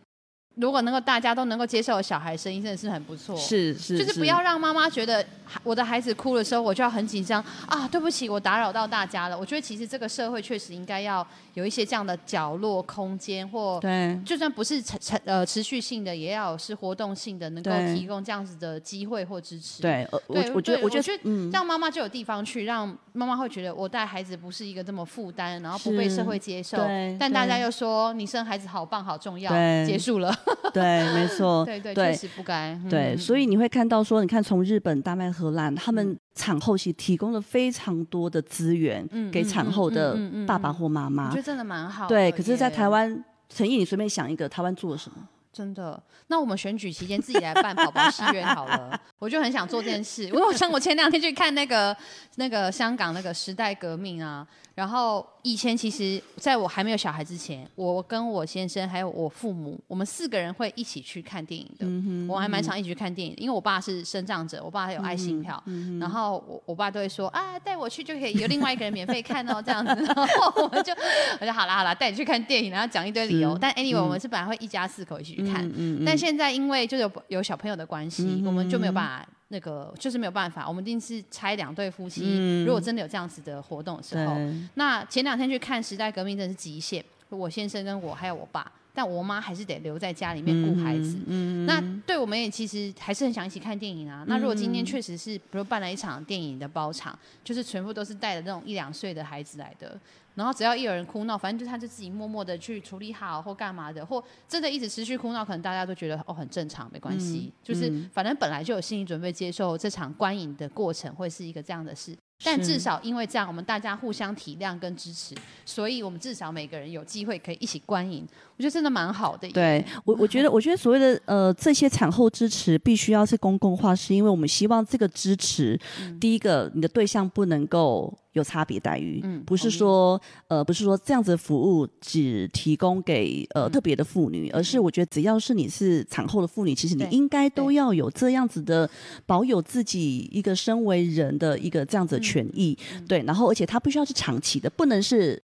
[0.54, 3.36] 如果能够大家都能够接受小孩声音，真的是很不错。
[3.36, 5.24] 是是，就是不要让妈妈觉得
[5.62, 7.88] 我的孩子哭的时候，我就要很紧张啊！
[7.88, 9.38] 对不起，我打扰到大家了。
[9.38, 19.80] 我觉得其实这个社会确实应该要有一些这样的角落空间，或对，就算不是持持呃持续性的，也要是活动性的，能够提供这样子的机会或支持。
[19.80, 26.76] 对，我我觉得我觉得让妈妈就有地方去，让妈妈会觉得我带孩子不是一个这么负担，然后不被社会接受。
[27.18, 29.50] 但大家又说你生孩子好棒好重要，
[29.86, 30.34] 结束了。
[30.72, 31.02] 对。
[31.12, 32.78] 没错， 对对，确实不该。
[32.88, 42.08] 对，所以你会看到说，你看从日本、丹麦、荷兰，他们产后期提供了非常多的资源给产后的爸爸或妈妈，我觉得真的蛮好。
[42.08, 45.16] 对，可是，在台湾，陈毅，你随便想一个，台湾做了什么？
[45.52, 46.02] 真的？
[46.28, 50.24] 那我们选举期间自己来办宝宝戏院好了，我就很想做这件事。
[50.24, 51.94] 因为我像我前两天去看那个
[52.36, 54.46] 那个香港那个时代革命啊。
[54.74, 62.32] 然后以前其实在我还没有小孩之前，我跟我先生还有我父母，我们四个人会一起去看电影的。
[62.32, 65.62] 我还蛮常一起去看电影，因为我爸是生长者，我爸还有爱心票。
[66.00, 69.92] 然后我我爸都会说啊，带我去就可以有另外一个人免费看哦，这样子。
[70.04, 70.92] 然后我们就
[71.40, 73.58] 我就好啦好啦，带你去看电影，然后讲一堆理由。
[73.58, 75.70] 但 anyway，我们是本来会一家四口一起去看，
[76.06, 79.28] 但现在因为就有有小朋友的关系，我们就没有办法。
[79.52, 82.64] 那个就是没有办法，我们一定是拆两对夫妻。
[82.64, 84.34] 如果真的有这样子的活动的时候，
[84.74, 87.04] 那前两天去看《时代革命》真的是极限。
[87.28, 91.18] 我先生跟我还有我爸，但我妈还是得留在家里面顾孩子。
[91.26, 94.24] 嗯那对我们也其实还是很想一起看电影啊。
[94.26, 99.98] 那如果今天确实是比如办了一场电影的包场，就是全部都是带着那种一两岁的孩子来的。
[100.34, 107.52] 然后只要一有人哭闹，反正就他就自己默默的去处理好或干嘛的，或真的一直持续哭闹，可能大家都觉得哦很正常，没关系。
[107.62, 112.16] 就是反正本来就有心理准备接受这场观影的过程会是一个这样的事。
[112.44, 115.32] 但至少因为这样，我们大家互相体谅跟支持，
[115.64, 118.26] 所以我们至少每个人有机会可以一起观影，
[118.62, 119.50] 我觉得真的蛮好的。
[119.50, 126.20] 对我，我觉得，我觉得所谓的呃这些产后支持必须要是公共化，是因为我们希望这个支持，嗯。
[126.20, 138.88] 第一个你的对象不能够有差别待遇，嗯不是说呃不是说这样子的服务只提供给呃特别的妇女，而是我觉得只要是你是产后的妇女，其实你应该都要有这样子的
[139.26, 143.04] 保有自己一个身为人的一个这样子的权益，嗯。
[143.08, 145.42] 对，然后而且它必须要是长期的，不能是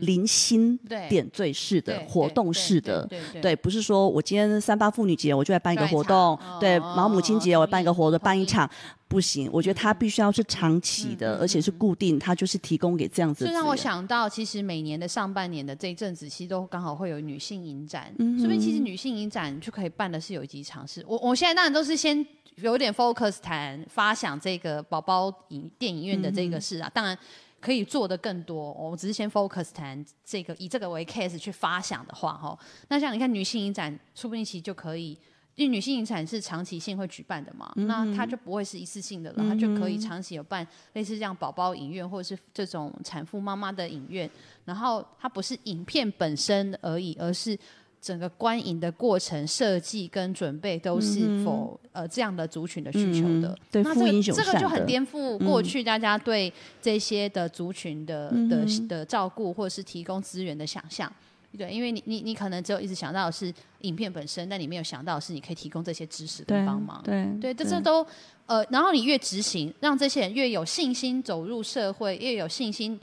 [0.00, 0.76] 零星
[1.08, 3.08] 点缀式的活动式的。
[3.40, 8.68] 对不是说我今天三八妇女节我就来办一个活动，对，哦然后母亲节我办一个活动，办一场，
[9.06, 13.54] 不行，我觉得它必须要是长期的，而且是固定，它就是提供给这样子的资源。
[13.54, 18.38] 这让我想到，其实每年的上半年的这一阵子，其实都刚好会有女性影展，嗯。
[18.38, 21.04] 说不定其实女性影展就可以办的是有几场是。
[21.08, 22.24] 我我现在当然都是先
[22.56, 27.16] 有点 focus 谈发想这个宝宝影电影院的这个事啊，当然。
[27.60, 35.18] 可以做的更多，我们只是先 focus 谈这个，以这个为 case 去发想的话，哈，那像你看女性影展，说不定其实就可以，
[35.56, 44.30] 因为女性影展是长期性会举办的嘛，那它就不会是一次性的了，它就可以长期有办类似这样宝宝影院或者是这种产妇妈妈的影院，
[44.64, 47.58] 然后它不是影片本身而已，而是
[48.00, 53.48] 整个观影的过程设计跟准备都是否、呃这样的族群的需求的。
[53.48, 61.12] 嗯对那这个这个就很颠覆过去大家对这些的族群的、的嗯的照顾或者是提供资源的想象。
[61.56, 67.02] 对，因为你你你可能只有一直想到的是影片本身，但你没有想到的是你可以提供这些知识跟帮忙。
[67.02, 68.06] 对对，这这都
[68.44, 73.00] 呃，然后你越执行，让这些人越有信心走入社会，越有信心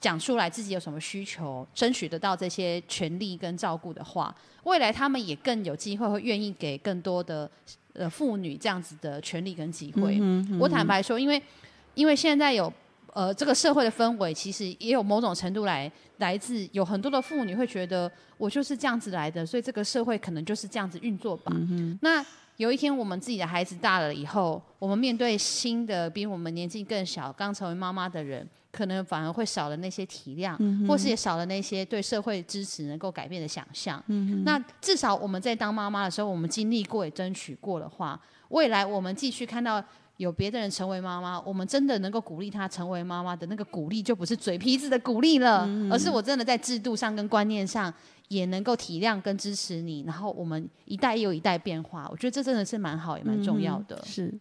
[0.00, 4.34] 讲出来自己有什么需求，争取得到这些权利跟照顾的话，
[4.64, 7.50] 未来他们也更有机会会愿意给更多的
[7.94, 10.20] 呃妇女这样子的权利跟机会。
[10.60, 11.42] 我坦白说，因为
[11.94, 12.70] 因为现在有
[13.14, 21.50] 呃这个社会的氛围，其实也有某种程度来来自有很多的妇女会觉得我就是这样子来的，所以这个社会可能就是这样子运作吧。
[22.02, 22.24] 那
[22.58, 30.54] 有一天我们自己的孩子大了以后，我们面对新的比我们年纪更小、刚成为妈妈的人，可能反而会少了那些体谅，
[30.86, 34.02] 或是也少了那些对社会支持能够改变的想象。
[34.44, 38.20] 那至少我们在当妈妈的时候，我们经历过也争取过的话，
[38.50, 39.82] 未来我们继续看到。
[40.18, 47.92] 有别的人成为妈妈，我们真的能够鼓励她成为妈妈的那个鼓励，就不是嘴皮子的鼓励了，而是我真的在制度上跟观念上
[48.28, 54.02] 也能够体谅跟支持你，然后我们一代又一代变化，我觉得这真的是蛮好，也蛮重要的。
[54.06, 54.32] 是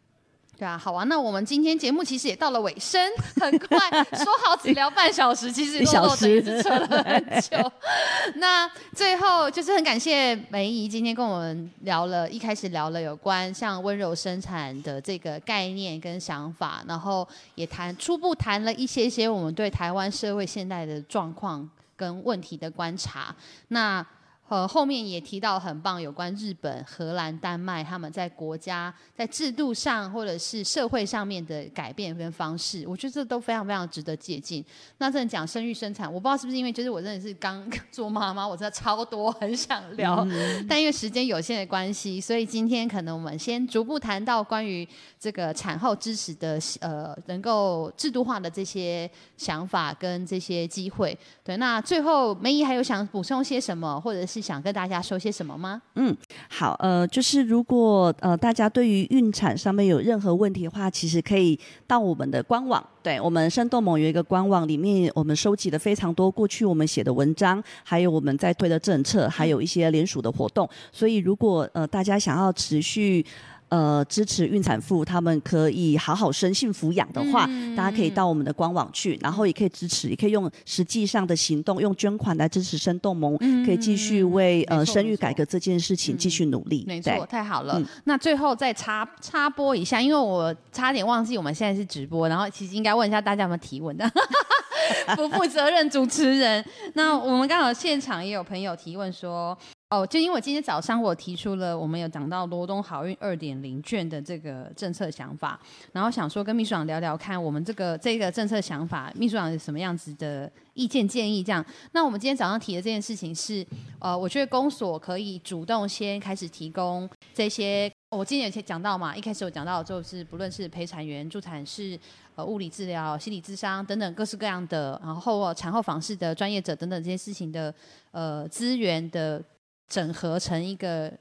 [0.58, 3.02] 对啊，好啊，那我们今天节目其实也到了尾声，
[3.42, 3.78] 很快，
[4.14, 7.72] 说好只聊半小时，其实一小时是扯了很久。
[8.36, 23.36] 那最后就是很感谢梅姨今天跟我们聊了，一开始聊了有关像温柔生产的这个概念跟想法，然后也谈初步谈了一些些我们对台湾社会现在的状况跟问题的观察。
[23.68, 24.06] 那
[24.48, 34.64] 呃，后面也提到很棒有关日本、荷兰、丹麦他们在国家在制度上或者是社会上面的改变跟方式，我觉得这都非常非常值得借鉴。
[35.00, 40.26] 那真的讲生育生产，我不知道是不是因为就是我真的是刚做妈妈，我真的超多很想聊，
[40.70, 44.88] 但因为时间有限的关系，所以今天可能我们先逐步谈到关于
[45.20, 51.18] 这个产后支持的呃能够制度化的这些想法跟这些机会。
[51.44, 55.82] 对，那最后梅姨还有想补充些什么，或者是是想跟大家说些什么吗？
[55.96, 56.14] 嗯
[56.50, 61.58] 好，呃，就是如果呃大家对于孕产上面有任何问题的话，其实可以
[61.88, 70.68] 到我们的官网，对我们生动某有一个官网，里面我们收集了非常多过去我们写的文章，还有我们在推的政策，还有一些联署的活动。
[70.92, 73.26] 所以如果呃大家想要持续
[73.70, 86.84] 呃支持孕产妇，他们可以好好生幸福养的话，大家可以到我们的官网去，然后也可以支持，也可以用实际上的行动，用捐款来支持生动盟，可以继续为呃生育改革这件事情继续努力。
[86.84, 87.80] 对没错，太好了。
[87.80, 94.10] 嗯那最后再插插播一下，因为我差点忘记我们现在是直播，然后其实应该问一下大家有没有提问的。
[95.16, 96.64] 不负责任主持人。
[96.94, 99.58] 那我们刚好现场也有朋友提问说，
[99.90, 105.60] 哦，就因为我今天早上我提出了我们有讲到罗东好运二点零券的这个政策想法，
[105.92, 111.44] 然后想说跟秘书长聊聊看，我们这个这个政策想法，秘书长有什么样子的意见建议？
[111.44, 113.64] 这样，那我们今天早上提的这件事情是，
[114.00, 117.92] 呃，我觉得公所可以主动先开始提供这些。
[118.10, 122.00] 我今天有讲到嘛，一开始有讲到就是不论是陪产员、助产士、
[122.36, 127.74] 呃物理治疗、心理咨商等等各式各样的，然后产后访视的专业者等等这些事情的
[128.12, 129.44] 呃资源的
[129.88, 131.12] 整合成一个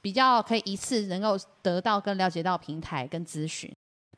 [0.00, 3.70] 比较可以一次能够得到跟了解到平台跟咨询。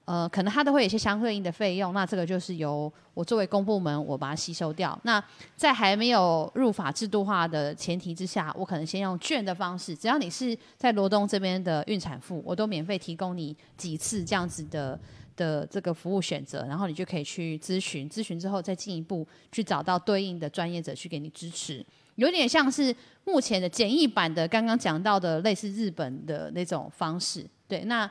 [0.07, 4.99] 呃，可能它都会有一些相对应的费用，那这个就是由我作为公部门，我把它吸收掉。
[5.05, 5.22] 那
[5.57, 15.01] 在还没有入法制度化的前提之下，我可能先用券的方式，只要你是在罗东这边的孕产妇，我都免费提供你几次这样子的
[15.37, 21.83] 的这个服务选择，然后你就可以去咨询，咨询之后再进一步去找到对应的专业者去给你支持，
[22.17, 22.95] 有点像是
[23.25, 27.47] 目前的简易版的刚刚讲到的类似日本的那种方式。
[27.69, 28.11] 对，那。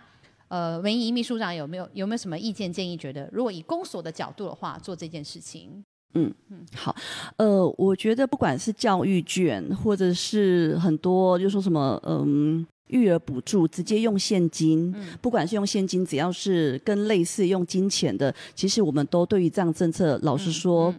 [0.49, 2.95] 呃，文怡秘书长有没有有没有什么意见建议？
[2.95, 5.83] 觉得如果以公所的角度的话，做这件事情，
[6.13, 6.95] 嗯嗯，好，
[7.37, 12.63] 呃，我觉得不管是教育卷，或者是很多就说什么，嗯。
[12.87, 20.93] 育儿补助直接用现金，不管是用现金，只要是跟类似用金钱的，其实我们都对于这样政策，老实说，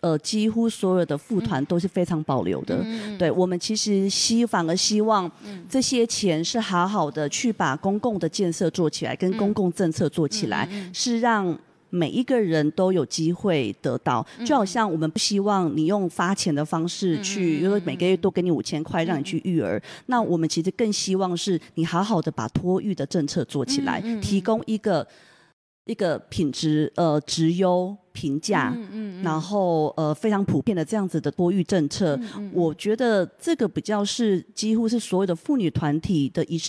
[0.00, 2.84] 呃，几乎所有的副团都是非常保留的。
[3.18, 5.30] 对我们其实希反而希望
[5.68, 11.58] 这些钱是好好的去把公共的建设做起来，跟公共政策做起来，是让。
[11.90, 25.06] 每一个人都有机会得到，就好像我们不希望你用发钱的方式去，比如说每个月都给你五千块让你去育儿，那我们其实更希望是你好好的把托育的政策做起来，提供一个
[25.84, 27.96] 一个品质呃质优。
[28.12, 28.76] 评价，
[29.22, 32.18] 然后呃非常普遍的这样子的多育政策，
[32.52, 36.60] 我觉得这个比较是几乎是所有的妇女团体的一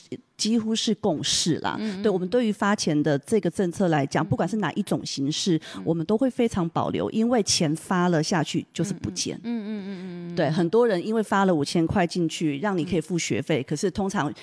[0.42, 1.80] 几乎是共识啦。
[2.02, 9.40] 对我们对于发钱的这个政策来讲，不管是哪一种形式，我们都会非常保留，因为钱发了下去就是不见。
[9.44, 9.90] 嗯嗯嗯
[10.32, 10.36] 嗯。
[10.36, 14.34] 对，很多人因为发了五千块进去，让你可以付学费，可是通常。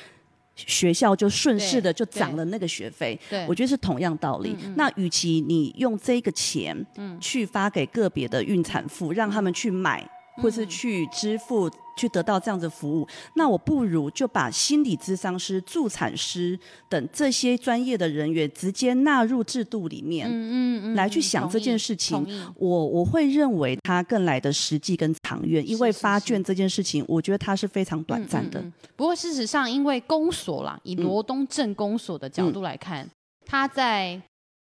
[0.67, 3.17] 学校就顺势的就涨了那个学费，
[3.49, 4.57] 我觉得是同样道理。
[4.75, 6.77] 那与其你用这个钱
[7.21, 10.05] 去发给个别的孕产妇，让他们去买。
[10.41, 16.57] 或是去支付去得到这样的服务，那我不如就把心理咨商师、助产师
[16.89, 22.25] 等这些专业的人员直接纳入制度里面，嗯嗯嗯，来去想这件事情。
[22.55, 28.65] 我我会认为它更来的实际跟长远，因为发卷这件事情，我觉得它是非常短暂的。
[28.95, 33.09] 不过事实上，因为公所啦，以罗东镇公所的角度来看，
[33.45, 34.21] 他在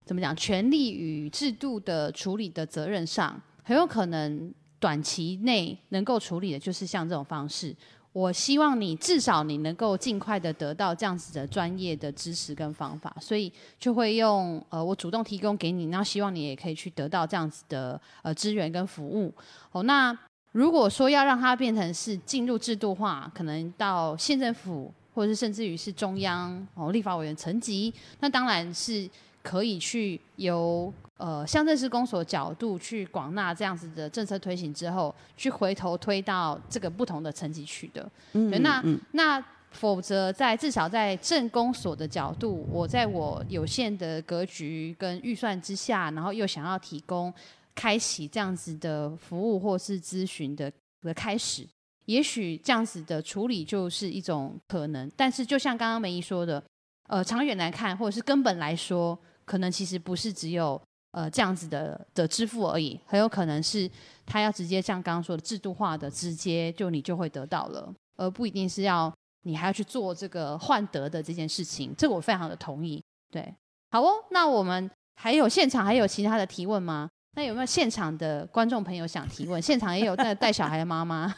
[0.04, 4.54] 怎么讲权力与制度的处理的责任上，很有可能。
[4.78, 7.74] 短期内能够处理的，就是像这种方式。
[8.12, 19.30] 我希望你至少你能够尽快的得到这样子的专业的知识跟方法，所以就会用呃，我主动提供给你，然后希望你也可以去得到这样子的呃资源跟服务。
[19.70, 20.18] 哦，那
[20.52, 29.06] 如果说要让它变成是进入制度化，可能到县政府或者是甚至于是中央哦立法委员层级，那当然是
[29.42, 30.90] 可以去由。
[31.18, 38.06] 呃，乡镇市公所角度去广纳这样子的政策推行之后，去回头推到这个不同的层级去的。
[38.32, 47.32] 嗯，那那否则在至少在镇公所的角度，我在我有限的格局跟预算之下，然后又想要提供
[47.74, 51.66] 开启这样子的服务或是咨询的的开始，
[52.04, 55.10] 也许这样子的处理就是一种可能。
[55.16, 56.62] 但是就像刚刚梅姨说的，
[57.08, 60.78] 呃，长远来看或者是根本来说，可能其实不是只有。
[61.16, 63.90] 呃，这样子的的支付而已，很有可能是
[64.26, 69.10] 他要直接像刚刚说的制度化的，直接就你就会得到了，而不一定是要
[69.44, 71.94] 你还要去做这个换得的这件事情。
[71.96, 73.02] 这个我非常的同意。
[73.32, 73.54] 对，
[73.90, 77.08] 好哦，那我们还有现场还有其他的提问吗？
[77.34, 79.60] 那有没有现场的观众朋友想提问？
[79.62, 81.34] 现场也有带带小孩的妈妈，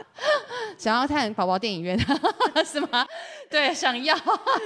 [0.76, 1.98] 想要看宝宝电影院
[2.62, 3.06] 是吗？
[3.48, 4.14] 对，想要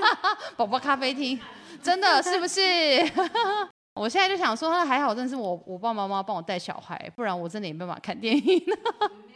[0.58, 1.38] 宝宝咖啡厅，
[1.80, 2.60] 真的是不是？
[3.94, 8.62] 我现在就想说，那还好，真是我我爸爸妈妈帮我带小孩，不然我真的也没办法看电影。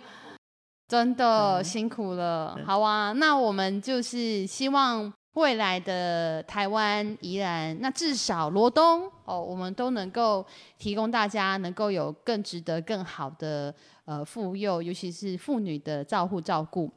[0.88, 3.12] 真的辛苦了，好啊。
[3.12, 10.46] 那我们就是希望未来的台湾宜兰，那至少罗东哦，我们都能够
[10.78, 16.90] 提供大家能够有更值得、更好的呃妇幼，尤其是妇女的照护照顾。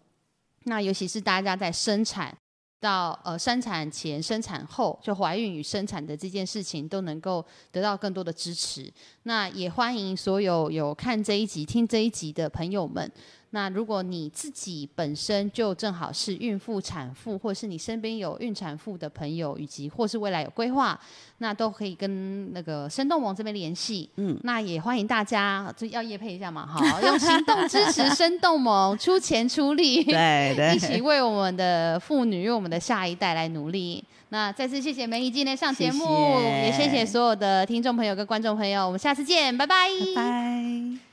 [0.63, 2.37] 那尤其是大家在生产。
[2.79, 8.91] 到呃生产前、生产后，就怀孕与生产的这件事情都能够得到更多的支持。
[9.29, 13.07] 那也欢迎所有有看这一集、听这一集的朋友们。
[13.51, 20.99] 那如果你自己本身就正好是孕妇、产妇，或是你身边有孕产妇的朋友，以及或是未来有规划，
[21.37, 24.09] 那都可以跟那个生动盟这边联系。
[24.15, 34.03] 嗯，那也欢迎大家，就要叶配一下嘛，好，用行动支持生动盟，出钱出力，对对， 一起为我们的妇女、为我们的下一代来努力。
[34.29, 36.05] 那再次谢谢梅姨今天上节目，
[36.39, 40.99] 也谢谢所有的听众朋友跟观众朋友，我们下次见，拜拜，拜拜。